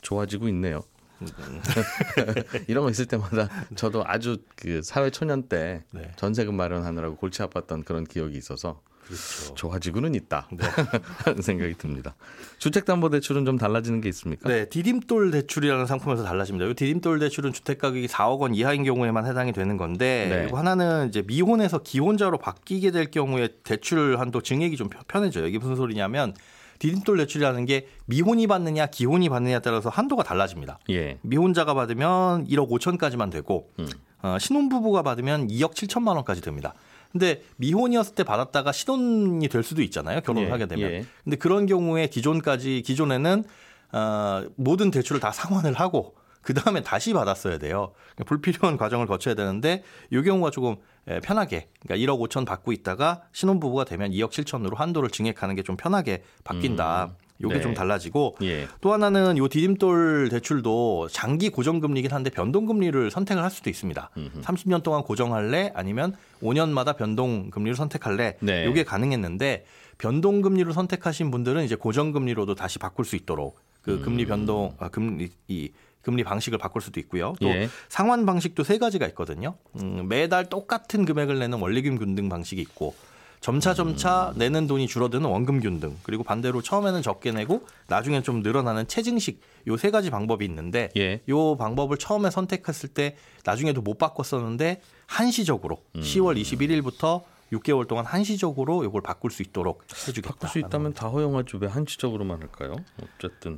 좋아지고 0.01 0.47
있네요. 0.49 0.83
이런 2.67 2.83
거 2.83 2.89
있을 2.89 3.05
때마다 3.05 3.49
저도 3.75 4.03
아주 4.05 4.37
그 4.55 4.81
사회 4.81 5.09
초년 5.09 5.43
때 5.43 5.83
네. 5.91 6.11
전세금 6.15 6.55
마련하느라고 6.55 7.15
골치 7.17 7.41
아팠던 7.41 7.85
그런 7.85 8.05
기억이 8.05 8.37
있어서 8.37 8.81
그렇죠. 9.09 9.55
좋아지고는 9.55 10.13
있다 10.13 10.47
네. 10.51 10.65
하는 11.25 11.41
생각이 11.41 11.75
듭니다. 11.77 12.15
주택담보대출은 12.59 13.43
좀 13.45 13.57
달라지는 13.57 14.01
게 14.01 14.09
있습니까? 14.09 14.47
네, 14.47 14.65
디딤돌 14.69 15.31
대출이라는 15.31 15.85
상품에서 15.87 16.23
달라집니다. 16.23 16.69
이 16.69 16.73
디딤돌 16.75 17.19
대출은 17.19 17.53
주택 17.53 17.79
가격이 17.79 18.07
4억 18.07 18.39
원 18.39 18.53
이하인 18.53 18.83
경우에만 18.83 19.25
해당이 19.25 19.51
되는 19.51 19.77
건데 19.77 20.27
네. 20.29 20.41
그리고 20.41 20.57
하나는 20.57 21.09
이제 21.09 21.23
미혼에서 21.25 21.79
기혼자로 21.79 22.37
바뀌게 22.37 22.91
될 22.91 23.09
경우에 23.09 23.49
대출 23.63 24.19
한도 24.19 24.41
증액이 24.41 24.77
좀 24.77 24.89
편해져요. 25.07 25.47
이게 25.47 25.57
무슨 25.57 25.75
소리냐면 25.75 26.33
디딤돌 26.79 27.17
대출이라는 27.17 27.65
게 27.65 27.87
미혼이 28.05 28.47
받느냐 28.47 28.87
기혼이 28.87 29.29
받느냐에 29.29 29.59
따라서 29.59 29.89
한도가 29.89 30.23
달라집니다. 30.23 30.79
예. 30.89 31.19
미혼자가 31.21 31.73
받으면 31.73 32.47
1억 32.47 32.69
5천까지만 32.69 33.31
되고 33.31 33.69
음. 33.79 33.87
어, 34.21 34.37
신혼부부가 34.39 35.03
받으면 35.03 35.47
2억 35.47 35.73
7천만 35.73 36.15
원까지 36.15 36.41
됩니다. 36.41 36.73
근데 37.11 37.43
미혼이었을 37.57 38.15
때 38.15 38.23
받았다가 38.23 38.71
신혼이 38.71 39.47
될 39.47 39.63
수도 39.63 39.81
있잖아요. 39.81 40.21
결혼을 40.21 40.47
예, 40.47 40.51
하게 40.51 40.67
되면. 40.67 40.91
예. 40.91 41.05
근데 41.23 41.37
그런 41.37 41.65
경우에 41.65 42.07
기존까지 42.07 42.83
기존에는 42.85 43.43
어, 43.91 44.43
모든 44.55 44.91
대출을 44.91 45.19
다 45.19 45.31
상환을 45.31 45.73
하고 45.73 46.15
그 46.41 46.53
다음에 46.53 46.81
다시 46.81 47.13
받았어야 47.13 47.57
돼요. 47.57 47.93
그러니까 48.15 48.23
불필요한 48.25 48.77
과정을 48.77 49.07
거쳐야 49.07 49.35
되는데 49.35 49.83
이 50.11 50.21
경우가 50.21 50.51
조금 50.51 50.77
편하게 51.23 51.69
그러니까 51.81 52.13
1억 52.13 52.19
5천 52.29 52.45
받고 52.45 52.71
있다가 52.71 53.23
신혼부부가 53.33 53.83
되면 53.85 54.11
2억 54.11 54.29
7천으로 54.31 54.75
한도를 54.75 55.09
증액하는 55.09 55.55
게 55.55 55.63
좀 55.63 55.77
편하게 55.77 56.23
바뀐다. 56.43 57.05
음. 57.05 57.29
요게 57.41 57.55
네. 57.55 57.61
좀 57.61 57.73
달라지고 57.73 58.35
예. 58.41 58.67
또 58.81 58.91
하나는 58.91 59.37
요 59.37 59.47
디딤돌 59.47 60.27
대출도 60.29 61.07
장기 61.09 61.49
고정금리긴 61.49 62.11
한데 62.11 62.29
변동금리를 62.29 63.11
선택을 63.11 63.41
할 63.41 63.49
수도 63.49 63.69
있습니다. 63.69 64.09
음흠. 64.17 64.41
30년 64.41 64.83
동안 64.83 65.03
고정할래 65.03 65.71
아니면 65.73 66.15
5년마다 66.41 66.97
변동금리를 66.97 67.75
선택할래 67.75 68.37
네. 68.41 68.65
요게 68.65 68.83
가능했는데 68.83 69.63
변동금리를 69.99 70.73
선택하신 70.73 71.31
분들은 71.31 71.63
이제 71.63 71.75
고정금리로도 71.75 72.55
다시 72.55 72.77
바꿀 72.77 73.05
수 73.05 73.15
있도록 73.15 73.57
그 73.89 74.01
음. 74.01 74.01
금리 74.03 74.25
변동 74.25 74.75
아, 74.79 74.89
금리 74.89 75.29
이 75.47 75.71
금리 76.01 76.23
방식을 76.23 76.57
바꿀 76.57 76.81
수도 76.81 76.99
있고요. 77.01 77.35
또 77.41 77.47
예. 77.49 77.69
상환 77.89 78.25
방식도 78.25 78.63
세 78.63 78.77
가지가 78.77 79.05
있거든요. 79.09 79.55
음, 79.79 80.07
매달 80.07 80.47
똑같은 80.49 81.05
금액을 81.05 81.39
내는 81.39 81.59
원리금 81.59 81.97
균등 81.97 82.29
방식이 82.29 82.61
있고 82.61 82.95
점차 83.41 83.73
점차 83.73 84.33
내는 84.35 84.67
돈이 84.67 84.87
줄어드는 84.87 85.25
원금 85.29 85.61
균등 85.61 85.97
그리고 86.03 86.23
반대로 86.23 86.61
처음에는 86.61 87.01
적게 87.01 87.31
내고 87.31 87.65
나중에 87.87 88.21
좀 88.21 88.41
늘어나는 88.41 88.87
체증식 88.87 89.41
요 89.67 89.77
세 89.77 89.91
가지 89.91 90.09
방법이 90.09 90.43
있는데 90.45 90.89
예. 90.97 91.21
요 91.29 91.55
방법을 91.57 91.97
처음에 91.97 92.31
선택했을 92.31 92.89
때 92.89 93.15
나중에도 93.45 93.81
못 93.81 93.97
바꿨었는데 93.97 94.81
한시적으로 95.05 95.83
음. 95.95 96.01
10월 96.01 96.39
21일부터 96.41 97.23
6개월 97.53 97.87
동안 97.87 98.05
한시적으로 98.05 98.83
이걸 98.83 99.01
바꿀 99.01 99.31
수 99.31 99.41
있도록 99.41 99.83
해주겠다. 100.07 100.33
바꿀 100.33 100.49
수 100.49 100.59
있다면 100.59 100.93
다 100.93 101.07
허용하죠. 101.07 101.57
왜 101.59 101.67
한시적으로만 101.67 102.41
할까요? 102.41 102.75
어쨌든 103.17 103.57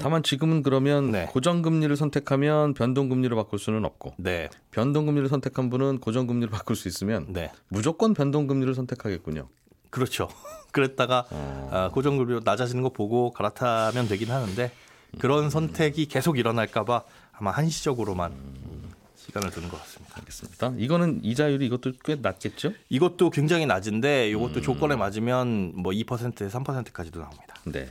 다만 0.00 0.22
지금은 0.22 0.62
그러면 0.62 1.10
네. 1.10 1.26
고정금리를 1.26 1.94
선택하면 1.96 2.74
변동금리로 2.74 3.36
바꿀 3.36 3.58
수는 3.58 3.84
없고 3.84 4.14
네. 4.16 4.48
변동금리를 4.70 5.28
선택한 5.28 5.70
분은 5.70 5.98
고정금리로 5.98 6.50
바꿀 6.50 6.76
수 6.76 6.88
있으면 6.88 7.26
네. 7.28 7.52
무조건 7.68 8.14
변동금리를 8.14 8.74
선택하겠군요. 8.74 9.48
그렇죠. 9.90 10.28
그랬다가 10.72 11.26
어. 11.30 11.68
아, 11.70 11.90
고정금리로 11.90 12.40
낮아지는 12.44 12.82
거 12.82 12.88
보고 12.88 13.30
갈아타면 13.30 14.08
되긴 14.08 14.30
하는데 14.30 14.70
그런 15.18 15.44
음. 15.44 15.50
선택이 15.50 16.06
계속 16.06 16.38
일어날까봐 16.38 17.02
아마 17.32 17.50
한시적으로만 17.50 18.32
음. 18.32 18.90
시간을 19.16 19.50
두는 19.50 19.68
것 19.68 19.78
같습니다. 19.80 20.16
알겠습니다. 20.18 20.72
이거는 20.78 21.20
이자율이 21.22 21.66
이것도 21.66 21.92
꽤 22.04 22.16
낮겠죠? 22.16 22.72
이것도 22.88 23.30
굉장히 23.30 23.66
낮은데 23.66 24.30
이것도 24.30 24.60
음. 24.60 24.62
조건에 24.62 24.96
맞으면 24.96 25.72
뭐 25.76 25.92
2%에서 25.92 26.58
3%까지도 26.58 27.20
나옵니다. 27.20 27.54
네. 27.66 27.88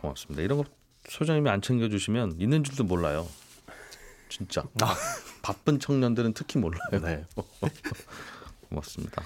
고맙습니다. 0.00 0.42
이런 0.42 0.58
거 0.58 0.64
소장님이 1.08 1.50
안 1.50 1.60
챙겨주시면 1.60 2.36
있는 2.38 2.62
줄도 2.62 2.84
몰라요. 2.84 3.26
진짜 4.28 4.62
아. 4.80 4.94
바쁜 5.42 5.80
청년들은 5.80 6.34
특히 6.34 6.58
몰라요. 6.58 6.80
네. 7.02 7.24
고맙습니다. 8.68 9.22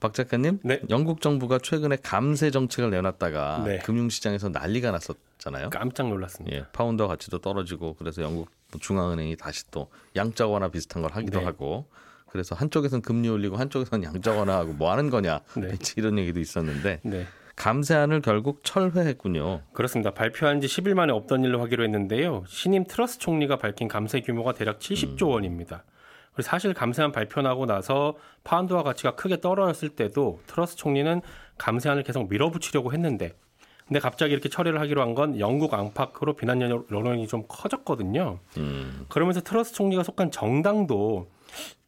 박 0.00 0.12
작가님, 0.12 0.58
네. 0.62 0.82
영국 0.90 1.22
정부가 1.22 1.58
최근에 1.58 1.96
감세 2.02 2.50
정책을 2.50 2.90
내놨다가 2.90 3.62
네. 3.64 3.78
금융시장에서 3.78 4.50
난리가 4.50 4.90
났었잖아요. 4.90 5.70
깜짝 5.70 6.08
놀랐습니다. 6.08 6.54
예, 6.54 6.66
파운드 6.72 7.06
가치도 7.06 7.38
떨어지고 7.38 7.94
그래서 7.94 8.20
영국 8.20 8.50
중앙은행이 8.78 9.36
다시 9.36 9.70
또 9.70 9.90
양적 10.14 10.52
완화 10.52 10.68
비슷한 10.68 11.00
걸 11.00 11.12
하기도 11.12 11.38
네. 11.38 11.44
하고 11.46 11.88
그래서 12.26 12.54
한쪽에선 12.54 13.00
금리 13.00 13.30
올리고 13.30 13.56
한쪽에선 13.56 14.02
양적 14.02 14.36
완화하고 14.36 14.74
뭐 14.74 14.90
하는 14.90 15.08
거냐 15.08 15.40
네. 15.56 15.78
이런 15.96 16.18
얘기도 16.18 16.38
있었는데 16.38 17.00
네. 17.02 17.26
감세안을 17.56 18.20
결국 18.20 18.60
철회했군요. 18.64 19.62
그렇습니다. 19.72 20.10
발표한 20.12 20.60
지 20.60 20.66
10일 20.66 20.94
만에 20.94 21.12
없던 21.12 21.44
일로 21.44 21.60
하기로 21.62 21.84
했는데요. 21.84 22.44
신임 22.48 22.84
트러스 22.84 23.18
총리가 23.18 23.56
밝힌 23.56 23.88
감세 23.88 24.20
규모가 24.20 24.52
대략 24.52 24.80
70조 24.80 25.28
음. 25.28 25.32
원입니다. 25.32 25.84
그리고 26.32 26.42
사실 26.42 26.74
감세안 26.74 27.12
발표 27.12 27.42
나고 27.42 27.64
나서 27.66 28.16
파운드와 28.42 28.82
가치가 28.82 29.14
크게 29.14 29.40
떨어졌을 29.40 29.90
때도 29.90 30.40
트러스 30.46 30.74
총리는 30.76 31.20
감세안을 31.58 32.02
계속 32.02 32.28
밀어붙이려고 32.28 32.92
했는데 32.92 33.32
근데 33.86 34.00
갑자기 34.00 34.32
이렇게 34.32 34.48
처리를 34.48 34.80
하기로 34.80 35.00
한 35.02 35.14
건 35.14 35.38
영국 35.38 35.74
안팎으로 35.74 36.34
비난 36.34 36.60
여론이 36.62 37.28
좀 37.28 37.44
커졌거든요. 37.46 38.40
음. 38.56 39.06
그러면서 39.08 39.40
트러스 39.42 39.72
총리가 39.74 40.02
속한 40.02 40.32
정당도 40.32 41.30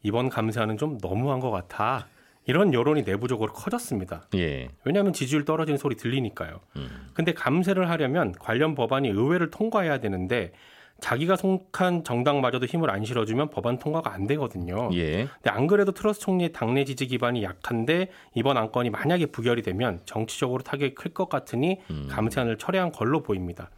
이번 0.04 0.28
감세안은 0.28 0.78
좀 0.78 0.98
너무한 1.02 1.40
것 1.40 1.50
같아. 1.50 2.06
이런 2.46 2.72
여론이 2.72 3.02
내부적으로 3.02 3.52
커졌습니다. 3.52 4.22
예. 4.34 4.68
왜냐하면 4.84 5.12
지지율 5.12 5.44
떨어지는 5.44 5.78
소리 5.78 5.96
들리니까요. 5.96 6.60
음. 6.76 7.08
근데 7.12 7.32
감세를 7.34 7.90
하려면 7.90 8.32
관련 8.32 8.74
법안이 8.74 9.08
의회를 9.08 9.50
통과해야 9.50 9.98
되는데 9.98 10.52
자기가 11.00 11.36
속한 11.36 12.04
정당마저도 12.04 12.64
힘을 12.64 12.88
안 12.90 13.04
실어주면 13.04 13.50
법안 13.50 13.78
통과가 13.78 14.12
안 14.14 14.26
되거든요. 14.28 14.88
예. 14.94 15.26
근데 15.26 15.50
안 15.50 15.66
그래도 15.66 15.92
트러스 15.92 16.20
총리의 16.20 16.52
당내 16.52 16.84
지지 16.84 17.06
기반이 17.06 17.42
약한데 17.42 18.10
이번 18.34 18.56
안건이 18.56 18.90
만약에 18.90 19.26
부결이 19.26 19.60
되면 19.62 20.00
정치적으로 20.06 20.62
타격이 20.62 20.94
클 20.94 21.12
것 21.12 21.28
같으니 21.28 21.80
음. 21.90 22.06
감세안을 22.10 22.58
철회한 22.58 22.92
걸로 22.92 23.22
보입니다. 23.22 23.70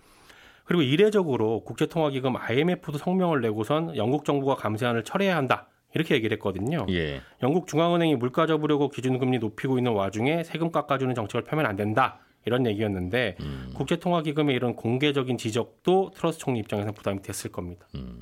그리고 0.65 0.83
이례적으로 0.83 1.65
국제통화기금 1.65 2.37
IMF도 2.37 2.99
성명을 2.99 3.41
내고선 3.41 3.97
영국 3.97 4.27
정부가 4.27 4.55
감세안을 4.57 5.03
철회해야 5.03 5.35
한다. 5.37 5.67
이렇게 5.99 6.15
얘기를 6.15 6.37
했거든요. 6.37 6.87
예. 6.91 7.21
영국 7.43 7.67
중앙은행이 7.67 8.15
물가 8.17 8.47
잡으려고 8.47 8.89
기준금리 8.89 9.39
높이고 9.39 9.79
있는 9.79 9.93
와중에 9.93 10.45
세금 10.45 10.71
깎아주는 10.71 11.15
정책을 11.15 11.45
펴면 11.45 11.67
안 11.67 11.77
된다. 11.77 12.21
이런 12.45 12.67
얘기였는데 12.67 13.37
음. 13.41 13.73
국제통화기금의 13.75 14.55
이런 14.57 14.75
공개적인 14.75 15.37
지적도 15.37 16.13
트러스 16.15 16.39
총리 16.39 16.61
입장에서 16.61 16.93
부담이 16.93 17.21
됐을 17.21 17.51
겁니다. 17.51 17.87
음. 17.95 18.21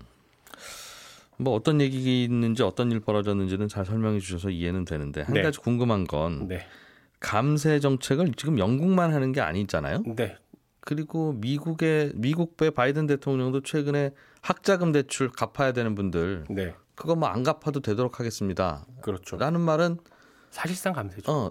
뭐 1.38 1.54
어떤 1.54 1.80
얘기 1.80 2.24
있는지 2.24 2.62
어떤 2.62 2.90
일 2.90 3.00
벌어졌는지는 3.00 3.68
잘 3.68 3.84
설명해 3.84 4.20
주셔서 4.20 4.50
이해는 4.50 4.84
되는데 4.84 5.20
한 5.20 5.34
네. 5.34 5.42
가지 5.42 5.58
궁금한 5.58 6.04
건 6.04 6.48
네. 6.48 6.60
감세 7.20 7.78
정책을 7.78 8.32
지금 8.36 8.58
영국만 8.58 9.12
하는 9.12 9.32
게 9.32 9.42
아니잖아요. 9.42 10.02
네. 10.16 10.36
그리고 10.80 11.34
미국의 11.34 12.12
미국배 12.14 12.70
바이든 12.70 13.06
대통령도 13.06 13.62
최근에 13.62 14.12
학자금 14.40 14.92
대출 14.92 15.30
갚아야 15.30 15.72
되는 15.72 15.94
분들 15.94 16.44
네. 16.48 16.74
그거 16.96 17.14
뭐 17.14 17.28
안 17.28 17.42
갚아도 17.44 17.80
되도록 17.80 18.18
하겠습니다. 18.18 18.84
그렇죠. 19.02 19.36
라는 19.36 19.60
말은 19.60 19.98
사실상 20.50 20.92
감세죠. 20.94 21.30
어, 21.30 21.50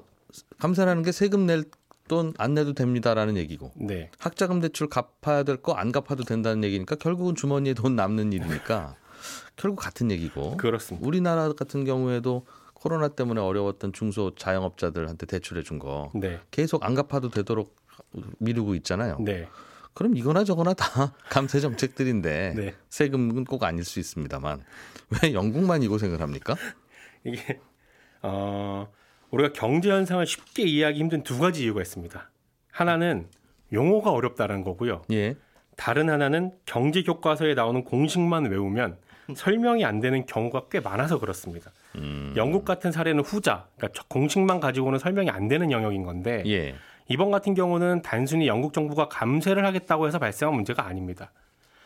감세라는 0.59 1.03
게 1.03 1.11
세금 1.11 1.45
낼 1.45 1.63
돈 2.07 2.33
안 2.37 2.53
내도 2.53 2.73
됩니다라는 2.73 3.35
얘기고. 3.35 3.71
네. 3.75 4.11
학자금 4.19 4.59
대출 4.61 4.87
갚아야 4.87 5.41
될 5.41 5.57
거 5.57 5.73
안 5.73 5.91
갚아도 5.91 6.23
된다는 6.23 6.63
얘기니까 6.63 6.95
결국은 6.97 7.33
주머니에 7.33 7.73
돈 7.73 7.95
남는 7.95 8.31
일이니까 8.31 8.95
결국 9.55 9.77
같은 9.77 10.11
얘기고. 10.11 10.57
그렇습니다. 10.57 11.07
우리나라 11.07 11.51
같은 11.53 11.83
경우에도 11.83 12.45
코로나 12.75 13.07
때문에 13.07 13.41
어려웠던 13.41 13.91
중소 13.93 14.35
자영업자들한테 14.35 15.25
대출해 15.25 15.63
준 15.63 15.79
거. 15.79 16.11
네. 16.13 16.39
계속 16.51 16.83
안 16.85 16.93
갚아도 16.93 17.29
되도록 17.29 17.75
미루고 18.37 18.75
있잖아요. 18.75 19.17
네. 19.21 19.47
그럼 19.95 20.15
이거나 20.15 20.43
저거나 20.43 20.73
다 20.73 21.13
감세 21.29 21.59
정책들인데 21.59 22.53
네. 22.55 22.73
세금은 22.89 23.45
꼭 23.45 23.63
아닐 23.63 23.83
수 23.83 23.99
있습니다만 23.99 24.63
왜 25.23 25.33
영국만 25.33 25.81
이 25.81 25.87
고생을 25.87 26.21
합니까? 26.21 26.55
이게 27.23 27.59
어, 28.21 28.87
우리가 29.31 29.53
경제 29.53 29.89
현상을 29.89 30.23
쉽게 30.25 30.63
이해하기 30.63 30.99
힘든 30.99 31.23
두 31.23 31.39
가지 31.39 31.63
이유가 31.63 31.81
있습니다. 31.81 32.29
하나는 32.71 33.27
용어가 33.71 34.11
어렵다는 34.11 34.63
거고요. 34.63 35.03
예. 35.11 35.37
다른 35.77 36.09
하나는 36.09 36.51
경제 36.65 37.01
교과서에 37.01 37.53
나오는 37.53 37.83
공식만 37.83 38.45
외우면 38.45 38.97
설명이 39.33 39.85
안 39.85 40.01
되는 40.01 40.25
경우가 40.25 40.67
꽤 40.69 40.81
많아서 40.81 41.19
그렇습니다. 41.19 41.71
음. 41.95 42.33
영국 42.35 42.65
같은 42.65 42.91
사례는 42.91 43.23
후자, 43.23 43.67
그러니까 43.77 44.03
공식만 44.09 44.59
가지고는 44.59 44.99
설명이 44.99 45.29
안 45.29 45.47
되는 45.47 45.71
영역인 45.71 46.03
건데 46.03 46.43
예. 46.47 46.75
이번 47.07 47.31
같은 47.31 47.53
경우는 47.53 48.01
단순히 48.01 48.47
영국 48.47 48.74
정부가 48.74 49.07
감세를 49.09 49.65
하겠다고 49.65 50.07
해서 50.07 50.19
발생한 50.19 50.55
문제가 50.55 50.85
아닙니다. 50.85 51.31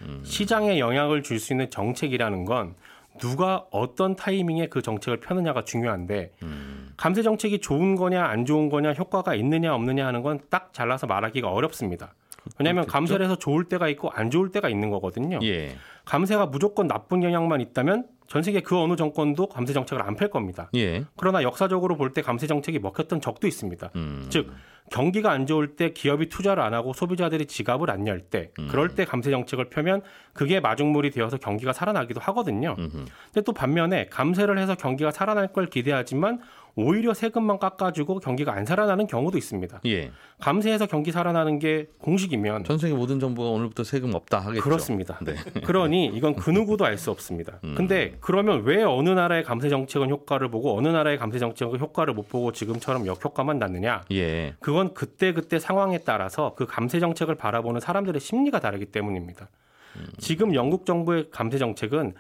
음. 0.02 0.22
시장에 0.24 0.80
영향을 0.80 1.24
줄 1.24 1.40
수 1.40 1.54
있는 1.54 1.70
정책이라는 1.70 2.46
건 2.46 2.76
누가 3.20 3.66
어떤 3.72 4.16
타이밍에 4.16 4.68
그 4.68 4.82
정책을 4.82 5.20
펴느냐가 5.20 5.66
중요한데 5.66 6.32
음. 6.44 6.94
감세 6.96 7.22
정책이 7.22 7.60
좋은 7.60 7.96
거냐 7.96 8.24
안 8.24 8.46
좋은 8.46 8.70
거냐 8.70 8.94
효과가 8.94 9.36
있느냐 9.36 9.74
없느냐 9.76 10.06
하는 10.06 10.22
건 10.22 10.40
딱 10.50 10.74
잘라서 10.74 11.06
말하기가 11.08 11.50
어렵습니다. 11.52 12.14
왜냐하면 12.58 12.86
감세를 12.86 13.26
해서 13.26 13.36
좋을 13.38 13.66
때가 13.66 13.90
있고 13.90 14.10
안 14.12 14.32
좋을 14.32 14.50
때가 14.52 14.70
있는 14.70 14.90
거거든요. 14.90 15.40
예. 15.44 15.76
감세가 16.06 16.46
무조건 16.48 16.88
나쁜 16.88 17.22
영향만 17.22 17.60
있다면 17.60 18.08
전 18.28 18.42
세계 18.42 18.62
그 18.62 18.80
어느 18.80 18.96
정권도 18.96 19.48
감세 19.50 19.74
정책을 19.74 20.02
안 20.02 20.16
펼 20.16 20.30
겁니다. 20.30 20.70
예. 20.76 21.04
그러나 21.18 21.44
역사적으로 21.44 21.98
볼 21.98 22.14
때 22.14 22.22
감세 22.22 22.48
정책이 22.48 22.80
먹혔던 22.80 23.20
적도 23.20 23.48
있습니다. 23.48 23.92
음. 23.96 24.28
즉 24.30 24.52
경기가 24.90 25.32
안 25.32 25.46
좋을 25.46 25.76
때 25.76 25.92
기업이 25.94 26.30
투자를 26.30 26.62
안 26.64 26.74
하고 26.74 26.94
소비자들이 26.94 27.46
지갑을 27.46 27.90
안 27.92 28.08
열 28.08 28.20
때, 28.22 28.52
음. 28.60 28.68
그럴 28.70 28.96
때 28.96 29.06
감세 29.06 29.30
정책을 29.32 29.70
펴면 29.70 30.02
그게 30.34 30.60
마중물이 30.60 31.12
되어서 31.12 31.38
경기가 31.38 31.74
살아나기도 31.74 32.20
하거든요. 32.22 32.76
근데 32.76 33.42
또 33.46 33.52
반면에 33.54 34.08
감세를 34.08 34.58
해서 34.58 34.76
경기가 34.76 35.12
살아날 35.12 35.52
걸 35.54 35.68
기대하지만 35.68 36.40
오히려 36.80 37.14
세금만 37.14 37.60
깎아주고 37.60 38.20
경기가 38.20 38.54
안 38.54 38.66
살아나는 38.66 39.08
경우도 39.08 39.38
있습니다. 39.38 39.82
예. 39.86 40.12
감세해서 40.40 40.86
경기 40.86 41.12
살아나는 41.12 41.60
게 41.60 41.88
공식이면 42.00 42.64
전 42.64 42.78
세계 42.78 42.94
모든 42.96 43.20
정부가 43.20 43.50
오늘부터 43.50 43.84
세금 43.84 44.14
없다 44.14 44.40
하겠죠. 44.40 44.64
그렇습니다. 44.64 45.20
네. 45.22 45.36
그러니 45.66 46.08
이건 46.08 46.36
그 46.36 46.50
누구도 46.50 46.86
알 46.86 46.98
수 47.00 47.12
없습니다. 47.12 47.60
음. 47.64 47.76
근데 47.76 48.18
그러면 48.20 48.64
왜 48.64 48.84
어느 48.84 49.10
나라의 49.10 49.44
감세 49.44 49.70
정책은 49.70 50.10
효과를 50.10 50.50
보고 50.50 50.78
어느 50.78 50.90
나라의 50.90 51.18
감세 51.18 51.40
정책은 51.40 51.80
효과를 51.80 52.14
못 52.14 52.28
보고 52.28 52.52
지금처럼 52.52 53.06
역효과만 53.08 53.58
났느냐? 53.58 54.04
예. 54.12 54.56
그건 54.60 54.94
그때 54.94 55.32
그때 55.32 55.60
상황에 55.60 56.00
따라서 56.00 56.56
그 56.56 56.66
감세 56.66 57.00
정책을 57.00 57.36
바라보는 57.36 57.80
사람들의 57.80 58.20
심리가 58.20 58.60
다르기 58.60 58.86
때문입니다. 58.88 59.48
음. 59.96 60.06
지금 60.18 60.54
영국 60.56 60.86
정부의 60.86 61.30
감세 61.32 61.58
정책은 61.58 62.14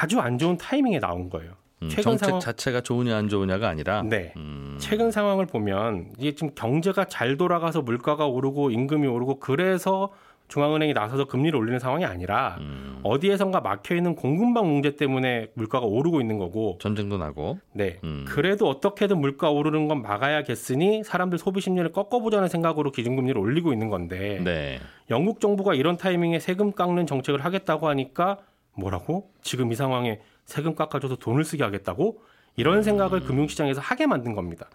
아주 0.00 0.20
안 0.20 0.38
좋은 0.38 0.56
타이밍에 0.56 0.98
나온 0.98 1.28
거예요. 1.28 1.52
음, 1.82 1.88
최근 1.88 2.02
정책 2.02 2.24
상황... 2.26 2.40
자체가 2.40 2.80
좋으냐 2.80 3.16
안 3.16 3.28
좋으냐가 3.28 3.68
아니라 3.68 4.02
네. 4.02 4.32
음... 4.36 4.76
최근 4.78 5.10
상황을 5.10 5.46
보면 5.46 6.10
이게 6.18 6.32
지금 6.34 6.50
경제가 6.54 7.06
잘 7.06 7.36
돌아가서 7.36 7.82
물가가 7.82 8.26
오르고 8.26 8.70
임금이 8.70 9.06
오르고 9.06 9.40
그래서 9.40 10.10
중앙은행이 10.48 10.92
나서서 10.92 11.24
금리를 11.24 11.58
올리는 11.58 11.78
상황이 11.78 12.04
아니라 12.04 12.58
음... 12.60 13.00
어디에선가 13.02 13.60
막혀 13.60 13.94
있는 13.96 14.14
공급망 14.14 14.70
문제 14.70 14.96
때문에 14.96 15.48
물가가 15.54 15.86
오르고 15.86 16.20
있는 16.20 16.38
거고. 16.38 16.78
전쟁도 16.80 17.16
나고. 17.16 17.58
네. 17.72 17.98
음... 18.04 18.26
그래도 18.28 18.68
어떻게든 18.68 19.18
물가 19.18 19.50
오르는 19.50 19.88
건 19.88 20.02
막아야겠으니 20.02 21.04
사람들 21.04 21.38
소비 21.38 21.62
심리를 21.62 21.90
꺾어보자는 21.92 22.48
생각으로 22.48 22.92
기준금리를 22.92 23.40
올리고 23.40 23.72
있는 23.72 23.88
건데 23.88 24.40
네. 24.44 24.78
영국 25.10 25.40
정부가 25.40 25.74
이런 25.74 25.96
타이밍에 25.96 26.38
세금 26.38 26.72
깎는 26.72 27.06
정책을 27.06 27.42
하겠다고 27.44 27.88
하니까 27.88 28.38
뭐라고? 28.74 29.30
지금 29.42 29.72
이 29.72 29.74
상황에 29.74 30.20
세금 30.44 30.74
깎아줘서 30.74 31.16
돈을 31.16 31.44
쓰게 31.44 31.62
하겠다고 31.62 32.22
이런 32.56 32.82
생각을 32.82 33.20
음. 33.20 33.26
금융시장에서 33.26 33.80
하게 33.80 34.06
만든 34.06 34.34
겁니다. 34.34 34.68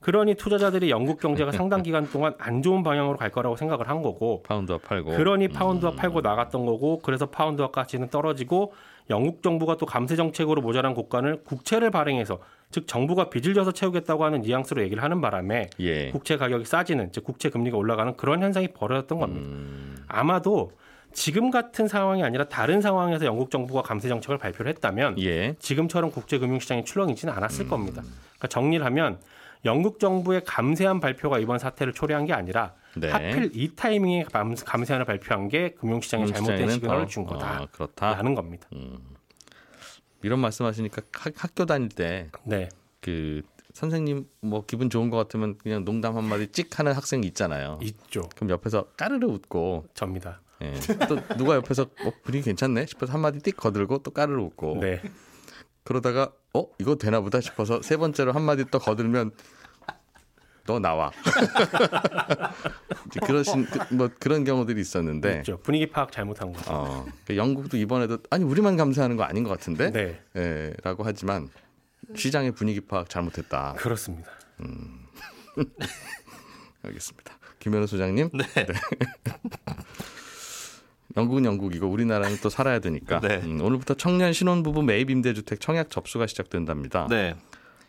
그러니 0.00 0.34
투자자들이 0.34 0.90
영국 0.90 1.18
경제가 1.20 1.52
상당 1.52 1.82
기간 1.82 2.08
동안 2.10 2.34
안 2.38 2.62
좋은 2.62 2.82
방향으로 2.82 3.16
갈 3.16 3.30
거라고 3.30 3.56
생각을 3.56 3.88
한 3.88 4.02
거고 4.02 4.42
파운드와 4.44 4.78
팔고 4.78 5.16
그러니 5.16 5.48
파운드와 5.48 5.92
음. 5.92 5.96
팔고 5.96 6.20
나갔던 6.20 6.66
거고 6.66 7.00
그래서 7.00 7.26
파운드와 7.26 7.70
가치는 7.70 8.10
떨어지고 8.10 8.72
영국 9.10 9.42
정부가 9.42 9.76
또 9.76 9.86
감세 9.86 10.16
정책으로 10.16 10.62
모자란 10.62 10.94
국간을 10.94 11.42
국채를 11.44 11.90
발행해서 11.90 12.40
즉 12.70 12.88
정부가 12.88 13.30
빚을 13.30 13.54
져서 13.54 13.72
채우겠다고 13.72 14.24
하는 14.24 14.42
뉘앙스로 14.42 14.82
얘기를 14.82 15.02
하는 15.02 15.20
바람에 15.20 15.70
예. 15.78 16.10
국채 16.10 16.36
가격이 16.36 16.64
싸지는 16.64 17.12
즉 17.12 17.24
국채 17.24 17.48
금리가 17.48 17.76
올라가는 17.76 18.16
그런 18.16 18.42
현상이 18.42 18.68
벌어졌던 18.68 19.18
겁니다. 19.18 19.48
음. 19.48 19.96
아마도 20.08 20.72
지금 21.16 21.50
같은 21.50 21.88
상황이 21.88 22.22
아니라 22.22 22.44
다른 22.44 22.82
상황에서 22.82 23.24
영국 23.24 23.50
정부가 23.50 23.80
감세 23.80 24.06
정책을 24.06 24.36
발표를 24.36 24.70
했다면 24.72 25.18
예. 25.22 25.56
지금처럼 25.58 26.10
국제 26.10 26.38
금융 26.38 26.60
시장이 26.60 26.84
출렁이지는 26.84 27.32
않았을 27.32 27.64
음. 27.64 27.70
겁니다. 27.70 28.02
그러니까 28.02 28.48
정리를 28.48 28.84
하면 28.84 29.18
영국 29.64 29.98
정부의 29.98 30.44
감세한 30.44 31.00
발표가 31.00 31.38
이번 31.38 31.58
사태를 31.58 31.94
초래한 31.94 32.26
게 32.26 32.34
아니라 32.34 32.74
네. 32.96 33.10
하필 33.10 33.50
이 33.54 33.74
타이밍에 33.74 34.26
감세안을 34.30 35.06
발표한 35.06 35.48
게 35.48 35.70
금융시장에 35.70 36.26
잘못된 36.26 36.68
시그널을 36.68 37.08
준 37.08 37.24
거다라는 37.24 38.32
어, 38.32 38.34
겁니다. 38.34 38.68
음. 38.74 38.98
이런 40.22 40.38
말씀하시니까 40.40 41.00
학교 41.34 41.64
다닐 41.64 41.88
때그 41.88 42.30
네. 42.44 42.68
선생님 43.72 44.28
뭐 44.40 44.66
기분 44.66 44.90
좋은 44.90 45.08
것 45.08 45.16
같으면 45.16 45.56
그냥 45.56 45.86
농담 45.86 46.14
한 46.14 46.24
마디 46.24 46.48
찍 46.48 46.78
하는 46.78 46.92
학생 46.92 47.24
이 47.24 47.26
있잖아요. 47.28 47.78
있죠. 47.80 48.28
그럼 48.34 48.50
옆에서 48.50 48.84
까르르 48.98 49.26
웃고 49.26 49.86
접니다. 49.94 50.42
예. 50.62 50.72
또 51.08 51.16
누가 51.36 51.56
옆에서 51.56 51.82
어, 51.82 52.12
분위기 52.22 52.44
괜찮네 52.44 52.86
싶어서 52.86 53.12
한마디 53.12 53.40
띡 53.40 53.56
거들고 53.56 53.98
또 53.98 54.10
까르르 54.10 54.42
웃고. 54.42 54.78
네. 54.80 55.02
그러다가 55.84 56.32
어 56.52 56.66
이거 56.78 56.96
되나 56.96 57.20
보다 57.20 57.40
싶어서 57.40 57.82
세 57.82 57.96
번째로 57.96 58.32
한마디 58.32 58.64
또 58.70 58.78
거들면 58.78 59.32
너 60.66 60.80
나와. 60.80 61.12
그러신 63.24 63.66
그, 63.66 63.94
뭐 63.94 64.10
그런 64.18 64.44
경우들이 64.44 64.80
있었는데 64.80 65.38
있죠. 65.38 65.58
분위기 65.58 65.88
파악 65.88 66.10
잘못한 66.10 66.52
거죠. 66.52 66.72
어, 66.72 67.06
그 67.24 67.36
영국도 67.36 67.76
이번에도 67.76 68.18
아니 68.30 68.44
우리만 68.44 68.76
감사하는 68.76 69.16
거 69.16 69.22
아닌 69.22 69.44
것 69.44 69.50
같은데. 69.50 69.90
네. 69.90 70.20
예, 70.36 70.72
라고 70.82 71.04
하지만 71.04 71.48
시장의 72.14 72.52
분위기 72.52 72.80
파악 72.80 73.08
잘못했다. 73.08 73.74
그렇습니다. 73.78 74.30
음. 74.60 75.06
알겠습니다. 76.82 77.38
김현우 77.60 77.86
소장님. 77.86 78.30
네. 78.32 78.44
네. 78.54 78.66
영국은 81.16 81.44
영국이고 81.44 81.86
우리나라는 81.86 82.36
또 82.42 82.48
살아야 82.48 82.78
되니까 82.78 83.20
네. 83.26 83.40
음, 83.44 83.60
오늘부터 83.60 83.94
청년 83.94 84.32
신혼부부 84.32 84.82
매입 84.82 85.10
임대주택 85.10 85.60
청약 85.60 85.90
접수가 85.90 86.26
시작된답니다. 86.26 87.06
네. 87.08 87.34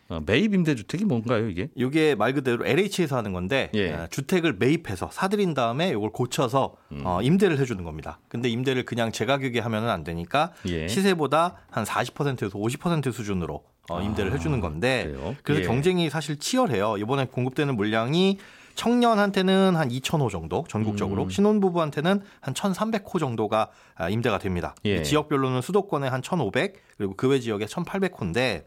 어, 0.08 0.20
매입 0.24 0.54
임대주택이 0.54 1.04
뭔가요 1.04 1.50
이게? 1.50 1.68
이게 1.74 2.14
말 2.14 2.32
그대로 2.32 2.64
LH에서 2.64 3.14
하는 3.18 3.34
건데 3.34 3.70
예. 3.74 3.92
어, 3.92 4.06
주택을 4.08 4.54
매입해서 4.54 5.10
사들인 5.12 5.52
다음에 5.52 5.90
이걸 5.90 6.10
고쳐서 6.10 6.76
음. 6.92 7.02
어, 7.04 7.20
임대를 7.20 7.58
해주는 7.58 7.84
겁니다. 7.84 8.18
근데 8.28 8.48
임대를 8.48 8.86
그냥 8.86 9.12
제 9.12 9.26
가격에 9.26 9.60
하면은 9.60 9.90
안 9.90 10.04
되니까 10.04 10.52
예. 10.66 10.88
시세보다 10.88 11.56
한 11.70 11.84
40%에서 11.84 12.58
50% 12.58 13.12
수준으로 13.12 13.62
어, 13.90 14.02
임대를 14.02 14.32
아, 14.32 14.34
해주는 14.34 14.60
건데? 14.60 15.14
그래서 15.42 15.62
예. 15.62 15.66
경쟁이 15.66 16.08
사실 16.10 16.38
치열해요. 16.38 16.96
이번에 16.98 17.26
공급되는 17.26 17.74
물량이 17.74 18.38
청년한테는 18.78 19.74
한 19.74 19.88
2,000호 19.88 20.30
정도 20.30 20.64
전국적으로 20.68 21.24
음. 21.24 21.30
신혼부부한테는 21.30 22.22
한 22.40 22.54
1,300호 22.54 23.18
정도가 23.18 23.70
아, 23.96 24.08
임대가 24.08 24.38
됩니다. 24.38 24.76
예. 24.84 25.02
지역별로는 25.02 25.62
수도권에 25.62 26.06
한 26.06 26.22
1,500 26.22 26.74
그리고 26.96 27.14
그 27.16 27.28
외 27.28 27.40
지역에 27.40 27.64
1,800호인데 27.66 28.62
아, 28.62 28.64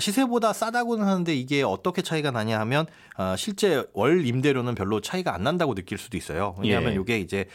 시세보다 0.00 0.54
싸다고는 0.54 1.06
하는데 1.06 1.34
이게 1.34 1.62
어떻게 1.62 2.00
차이가 2.00 2.30
나냐 2.30 2.58
하면 2.60 2.86
아, 3.16 3.36
실제 3.36 3.84
월 3.92 4.26
임대료는 4.26 4.74
별로 4.74 5.00
차이가 5.00 5.34
안 5.34 5.42
난다고 5.42 5.74
느낄 5.74 5.98
수도 5.98 6.16
있어요. 6.16 6.54
왜냐하면 6.58 6.94
예. 6.94 7.00
이게 7.00 7.18
이제 7.18 7.46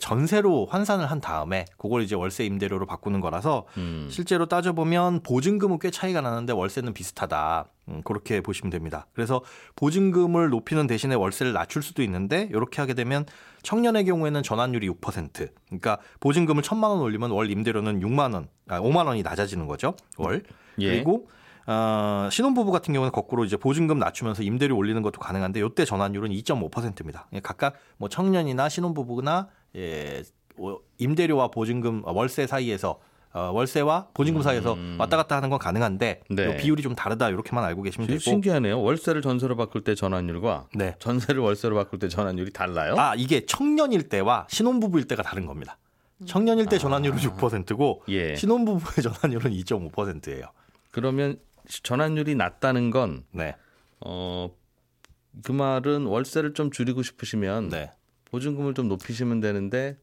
전세로 0.00 0.66
환산을 0.66 1.10
한 1.10 1.20
다음에 1.22 1.64
그걸 1.78 2.02
이제 2.02 2.14
월세 2.14 2.44
임대료로 2.44 2.84
바꾸는 2.84 3.20
거라서 3.20 3.66
음. 3.78 4.06
실제로 4.10 4.46
따져보면 4.46 5.22
보증금은 5.22 5.78
꽤 5.80 5.90
차이가 5.90 6.20
나는데 6.20 6.52
월세는 6.52 6.92
비슷하다. 6.92 7.66
음, 7.88 8.02
그렇게 8.04 8.40
보시면 8.42 8.70
됩니다. 8.70 9.06
그래서 9.12 9.42
보증금을 9.74 10.50
높이는 10.50 10.86
대신에 10.86 11.14
월세를 11.14 11.52
낮출 11.52 11.82
수도 11.82 12.02
있는데 12.02 12.48
이렇게 12.50 12.80
하게 12.80 12.94
되면 12.94 13.24
청년의 13.62 14.04
경우에는 14.04 14.42
전환율이 14.42 14.88
6%. 14.88 15.48
그러니까 15.66 15.98
보증금을 16.20 16.62
천만 16.62 16.90
원 16.90 17.00
올리면 17.00 17.30
월 17.30 17.50
임대료는 17.50 18.00
6만 18.00 18.34
원, 18.34 18.48
아 18.68 18.78
5만 18.80 19.06
원이 19.06 19.22
낮아지는 19.22 19.66
거죠. 19.66 19.96
월. 20.16 20.42
예. 20.78 20.90
그리고 20.90 21.28
어, 21.66 22.28
신혼부부 22.30 22.72
같은 22.72 22.92
경우는 22.92 23.12
거꾸로 23.12 23.44
이제 23.44 23.56
보증금 23.56 23.98
낮추면서 23.98 24.42
임대료 24.42 24.76
올리는 24.76 25.00
것도 25.02 25.20
가능한데 25.20 25.60
이때 25.60 25.84
전환율은 25.84 26.30
2.5%입니다. 26.30 27.28
각각 27.42 27.74
뭐 27.98 28.08
청년이나 28.08 28.68
신혼부부나 28.68 29.48
예, 29.76 30.22
임대료와 30.98 31.48
보증금 31.48 32.02
월세 32.04 32.46
사이에서 32.46 33.00
어, 33.34 33.50
월세와 33.54 34.08
보증금 34.12 34.42
사이에서 34.42 34.74
음. 34.74 34.96
왔다 34.98 35.16
갔다 35.16 35.36
하는 35.36 35.48
건 35.48 35.58
가능한데 35.58 36.20
네. 36.28 36.56
비율이 36.58 36.82
좀 36.82 36.94
다르다 36.94 37.30
이렇게만 37.30 37.64
알고 37.64 37.82
계시면 37.82 38.06
되고 38.06 38.18
신기하네요. 38.18 38.82
월세를 38.82 39.22
전세로 39.22 39.56
바꿀 39.56 39.84
때 39.84 39.94
전환율과 39.94 40.66
네. 40.74 40.96
전세를 40.98 41.40
월세로 41.40 41.74
바꿀 41.76 41.98
때 41.98 42.08
전환율이 42.08 42.52
달라요? 42.52 42.94
아 42.98 43.14
이게 43.16 43.46
청년일 43.46 44.10
때와 44.10 44.46
신혼부부일 44.50 45.06
때가 45.06 45.22
다른 45.22 45.46
겁니다. 45.46 45.78
청년일 46.26 46.66
때 46.66 46.76
아. 46.76 46.78
전환율은 46.78 47.16
6%고 47.18 48.02
예. 48.08 48.36
신혼부부의 48.36 49.02
전환율은 49.02 49.50
2.5%예요. 49.52 50.44
그러면 50.90 51.38
전환율이 51.68 52.34
낮다는 52.34 52.90
건 52.90 53.24
네. 53.30 53.54
어, 54.00 54.50
그 55.44 55.52
말은 55.52 56.06
월세를 56.06 56.54
좀 56.54 56.70
줄이고 56.70 57.02
싶으시면 57.02 57.68
네. 57.70 57.90
보증금을 58.30 58.74
좀 58.74 58.88
높이시면 58.88 59.40
되는데 59.40 59.96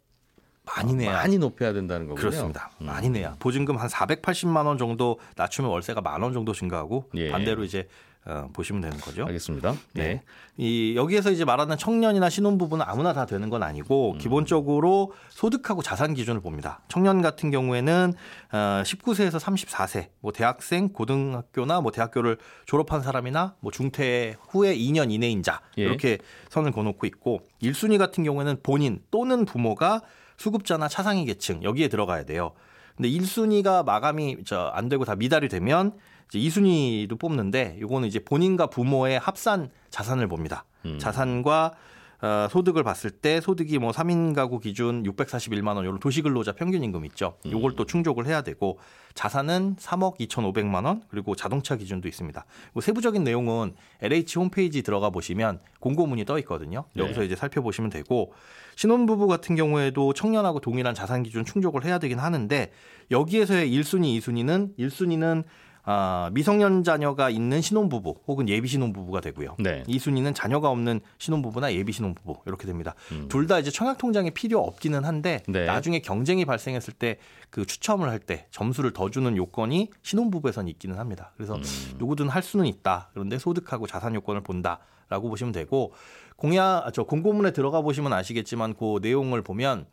많이 0.66 0.94
내야 0.94 1.14
많이 1.14 1.38
높여야 1.38 1.74
된다는 1.74 2.08
거군요. 2.08 2.22
그렇습니다. 2.22 2.72
음. 2.82 2.86
많이 2.88 3.10
내야 3.10 3.36
보증금 3.40 3.78
한 3.78 3.88
480만 3.90 4.66
원 4.68 4.78
정도 4.78 5.20
낮추면 5.36 5.72
월세가 5.72 6.02
만 6.02 6.22
원 6.22 6.34
정도 6.34 6.54
증가하고 6.54 7.10
예. 7.16 7.30
반대로 7.32 7.64
이제 7.64 7.88
어, 8.26 8.50
보시면 8.54 8.82
되는 8.82 8.98
거죠. 8.98 9.26
알겠습니다. 9.26 9.74
네. 9.94 10.04
네. 10.04 10.22
이 10.58 10.94
여기에서 10.96 11.32
이제 11.32 11.46
말하는 11.46 11.78
청년이나 11.78 12.30
신혼부부는 12.30 12.86
아무나 12.88 13.14
다 13.14 13.26
되는 13.26 13.50
건 13.50 13.64
아니고 13.64 14.14
음. 14.14 14.18
기본적으로 14.18 15.14
소득하고 15.30 15.82
자산 15.82 16.14
기준을 16.14 16.42
봅니다. 16.42 16.82
청년 16.90 17.22
같은 17.22 17.50
경우에는 17.50 18.14
어, 18.52 18.84
19세에서 18.86 19.40
34세, 19.40 20.08
뭐 20.20 20.32
대학생, 20.32 20.90
고등학교나 20.90 21.82
뭐 21.82 21.92
대학교를 21.92 22.38
졸업한 22.66 23.02
사람이나 23.02 23.56
뭐 23.62 23.72
중퇴 23.72 24.36
후에 24.50 24.76
2년 24.76 25.12
이내인 25.12 25.42
자 25.42 25.62
예. 25.78 25.84
이렇게 25.84 26.18
선을 26.50 26.72
그어놓고 26.72 27.08
있고 27.08 27.42
1순위 27.62 27.98
같은 27.98 28.24
경우에는 28.24 28.58
본인 28.64 29.02
또는 29.12 29.46
부모가 29.46 30.02
수급자나 30.38 30.88
차상위 30.88 31.26
계층 31.26 31.64
여기에 31.64 31.88
들어가야 31.88 32.26
돼요. 32.26 32.52
근데 32.96 33.10
1순위가 33.10 33.86
마감이 33.86 34.44
저 34.44 34.72
안 34.74 34.90
되고 34.90 35.06
다 35.06 35.16
미달이 35.16 35.48
되면 35.48 35.94
이제 36.30 36.40
2순위도 36.40 37.20
뽑는데 37.20 37.78
요거는 37.82 38.08
이제 38.08 38.20
본인과 38.20 38.68
부모의 38.68 39.20
합산 39.20 39.70
자산을 39.90 40.28
봅니다. 40.28 40.66
음. 40.86 41.00
자산과 41.00 41.74
어, 42.22 42.48
소득을 42.52 42.84
봤을 42.84 43.12
때 43.12 43.40
소득이 43.40 43.80
뭐 43.80 43.92
3인 43.92 44.36
가구 44.36 44.60
기준 44.60 45.04
641만 45.04 45.78
원 45.78 45.86
요런 45.86 46.00
도시 46.02 46.22
근로자 46.22 46.52
평균 46.52 46.84
임금 46.84 47.06
있죠. 47.06 47.38
요걸 47.50 47.78
또 47.78 47.86
충족을 47.86 48.26
해야 48.26 48.42
되고 48.42 48.78
자산은 49.14 49.78
3억 49.78 50.20
2,500만 50.20 50.86
원 50.86 51.02
그리고 51.08 51.34
자동차 51.36 51.78
기준도 51.78 52.10
있습니다. 52.10 52.46
뭐 52.74 52.82
세부적인 52.82 53.24
내용은 53.24 53.74
LH 54.02 54.38
홈페이지 54.38 54.82
들어가 54.82 55.10
보시면 55.10 55.60
공고문이 55.80 56.26
떠 56.26 56.38
있거든요. 56.40 56.84
여기서 56.98 57.22
네. 57.22 57.28
이제 57.28 57.36
살펴보시면 57.38 57.90
되고 57.90 58.34
신혼부부 58.76 59.28
같은 59.28 59.56
경우에도 59.56 60.12
청년하고 60.12 60.60
동일한 60.60 60.94
자산 60.94 61.24
기준 61.24 61.46
충족을 61.46 61.86
해야 61.86 62.00
되긴 62.00 62.20
하는데 62.20 62.72
여기에서의 63.12 63.72
1순위, 63.72 64.20
2순위는 64.20 64.78
1순위는 64.78 65.46
아, 65.92 66.30
미성년 66.34 66.84
자녀가 66.84 67.32
있는 67.32 67.62
신혼부부 67.62 68.20
혹은 68.28 68.48
예비 68.48 68.68
신혼부부가 68.68 69.22
되고요. 69.22 69.56
네. 69.58 69.82
2순위는 69.88 70.36
자녀가 70.36 70.70
없는 70.70 71.02
신혼부부나 71.18 71.74
예비 71.74 71.92
신혼부부 71.94 72.42
이렇게 72.46 72.68
됩니다. 72.68 72.94
음. 73.12 73.28
둘다 73.28 73.58
이제 73.58 73.72
청약통장이 73.72 74.30
필요 74.32 74.60
없기는 74.60 75.04
한데 75.04 75.42
네. 75.48 75.66
나중에 75.66 76.00
경쟁이 76.00 76.46
발생했을 76.46 76.94
때 76.94 77.18
그 77.50 77.66
추첨을 77.66 78.10
할 78.10 78.20
때 78.20 78.46
점수를 78.52 78.92
더 78.92 79.10
주는 79.10 79.36
요건이 79.38 79.90
신혼부부에선 80.04 80.68
있기는 80.68 81.00
합니다. 81.00 81.32
그래서 81.36 81.56
음. 81.56 81.64
누구든 81.98 82.28
할 82.30 82.44
수는 82.44 82.66
있다. 82.66 83.10
그런데 83.14 83.40
소득하고 83.40 83.88
자산 83.88 84.14
요건을 84.14 84.42
본다라고 84.42 85.30
보시면 85.30 85.54
되고 85.54 85.94
공약 86.36 86.86
아, 86.86 86.92
저 86.92 87.04
공고문에 87.04 87.52
들어가 87.52 87.82
보시면 87.82 88.12
아시겠지만 88.14 88.76
그 88.76 89.00
내용을 89.02 89.42
보면 89.42 89.86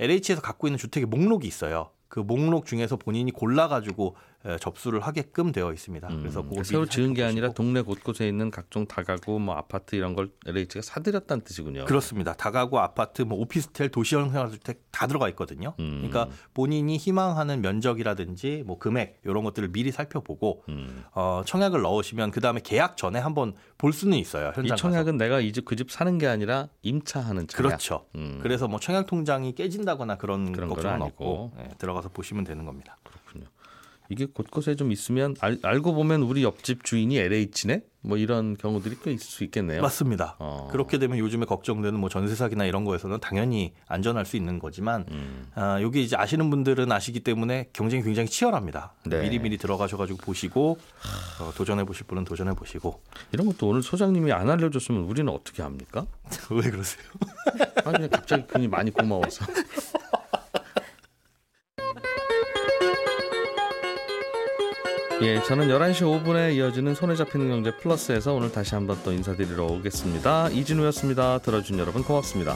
LH에서 0.00 0.42
갖고 0.42 0.66
있는 0.66 0.76
주택의 0.76 1.06
목록이 1.06 1.46
있어요. 1.46 1.90
그 2.08 2.20
목록 2.20 2.66
중에서 2.66 2.96
본인이 2.96 3.30
골라가지고 3.30 4.16
접수를 4.60 5.00
하게끔 5.00 5.52
되어 5.52 5.72
있습니다. 5.72 6.08
음, 6.08 6.20
그래서 6.20 6.42
그걸 6.42 6.64
새로 6.64 6.86
지은 6.86 7.12
게 7.12 7.24
아니라 7.24 7.52
동네 7.52 7.80
곳곳에 7.80 8.26
있는 8.28 8.50
각종 8.50 8.86
다가구, 8.86 9.38
뭐 9.40 9.54
아파트 9.56 9.96
이런 9.96 10.14
걸 10.14 10.30
LH가 10.46 10.80
사들였다는 10.82 11.42
뜻이군요. 11.44 11.84
그렇습니다. 11.86 12.34
다가구, 12.34 12.78
아파트, 12.78 13.22
뭐 13.22 13.38
오피스텔, 13.40 13.88
도시형 13.90 14.30
생활주택 14.30 14.82
다 14.92 15.06
들어가 15.06 15.28
있거든요. 15.30 15.74
음. 15.80 16.06
그러니까 16.08 16.28
본인이 16.54 16.96
희망하는 16.96 17.60
면적이라든지 17.62 18.62
뭐 18.66 18.78
금액 18.78 19.20
이런 19.24 19.42
것들을 19.44 19.68
미리 19.68 19.90
살펴보고 19.90 20.62
음. 20.68 21.04
어, 21.12 21.42
청약을 21.44 21.82
넣으시면 21.82 22.30
그 22.30 22.40
다음에 22.40 22.60
계약 22.62 22.96
전에 22.96 23.18
한번 23.18 23.54
볼 23.76 23.92
수는 23.92 24.16
있어요. 24.18 24.52
현장 24.54 24.74
이 24.76 24.78
청약은 24.78 25.18
가서. 25.18 25.24
내가 25.24 25.40
이 25.40 25.52
집 25.52 25.64
그 25.64 25.76
집 25.76 25.90
사는 25.90 26.16
게 26.18 26.26
아니라 26.26 26.68
임차하는 26.82 27.48
청약. 27.48 27.68
그렇죠. 27.68 28.06
음. 28.14 28.38
그래서 28.42 28.68
뭐 28.68 28.78
청약 28.80 29.06
통장이 29.06 29.54
깨진다거나 29.54 30.16
그런, 30.16 30.52
그런 30.52 30.68
걱정은 30.68 31.02
없고 31.02 31.52
네, 31.56 31.68
들어가서 31.78 32.08
보시면 32.10 32.44
되는 32.44 32.64
겁니다. 32.64 32.96
그렇군요. 33.04 33.46
이게 34.10 34.26
곳곳에 34.26 34.74
좀 34.74 34.90
있으면 34.90 35.36
알, 35.40 35.58
알고 35.62 35.94
보면 35.94 36.22
우리 36.22 36.42
옆집 36.42 36.84
주인이 36.84 37.16
LH네? 37.18 37.82
뭐 38.00 38.16
이런 38.16 38.56
경우들이 38.56 38.96
꽤 39.02 39.12
있을 39.12 39.26
수 39.26 39.44
있겠네요. 39.44 39.82
맞습니다. 39.82 40.36
어. 40.38 40.68
그렇게 40.70 40.98
되면 40.98 41.18
요즘에 41.18 41.44
걱정되는 41.44 41.98
뭐 41.98 42.08
전세 42.08 42.34
사기나 42.34 42.64
이런 42.64 42.84
거에서는 42.84 43.18
당연히 43.20 43.74
안전할 43.86 44.24
수 44.24 44.36
있는 44.36 44.58
거지만 44.58 45.04
음. 45.10 45.48
아, 45.54 45.82
여기 45.82 46.02
이제 46.02 46.16
아시는 46.16 46.48
분들은 46.48 46.90
아시기 46.90 47.20
때문에 47.20 47.68
경쟁이 47.72 48.02
굉장히 48.02 48.28
치열합니다. 48.28 48.94
네. 49.04 49.22
미리미리 49.22 49.58
들어가셔가지고 49.58 50.18
보시고 50.18 50.78
어, 51.40 51.52
도전해 51.54 51.84
보실 51.84 52.06
분은 52.06 52.24
도전해 52.24 52.54
보시고 52.54 53.02
이런 53.32 53.46
것도 53.46 53.68
오늘 53.68 53.82
소장님이 53.82 54.32
안 54.32 54.48
알려줬으면 54.48 55.02
우리는 55.02 55.30
어떻게 55.30 55.62
합니까? 55.62 56.06
왜 56.50 56.70
그러세요? 56.70 57.02
아니 57.84 58.08
갑자기 58.08 58.44
괜히 58.48 58.68
많이 58.68 58.90
고마워서. 58.90 59.44
예, 65.20 65.42
저는 65.42 65.66
11시 65.66 66.02
5분에 66.02 66.54
이어지는 66.54 66.94
손에 66.94 67.16
잡히는 67.16 67.48
경제 67.48 67.76
플러스에서 67.76 68.34
오늘 68.34 68.52
다시 68.52 68.76
한번 68.76 68.98
또 69.02 69.10
인사드리러 69.10 69.64
오겠습니다. 69.64 70.50
이진우였습니다. 70.50 71.38
들어준 71.38 71.80
여러분 71.80 72.04
고맙습니다. 72.04 72.54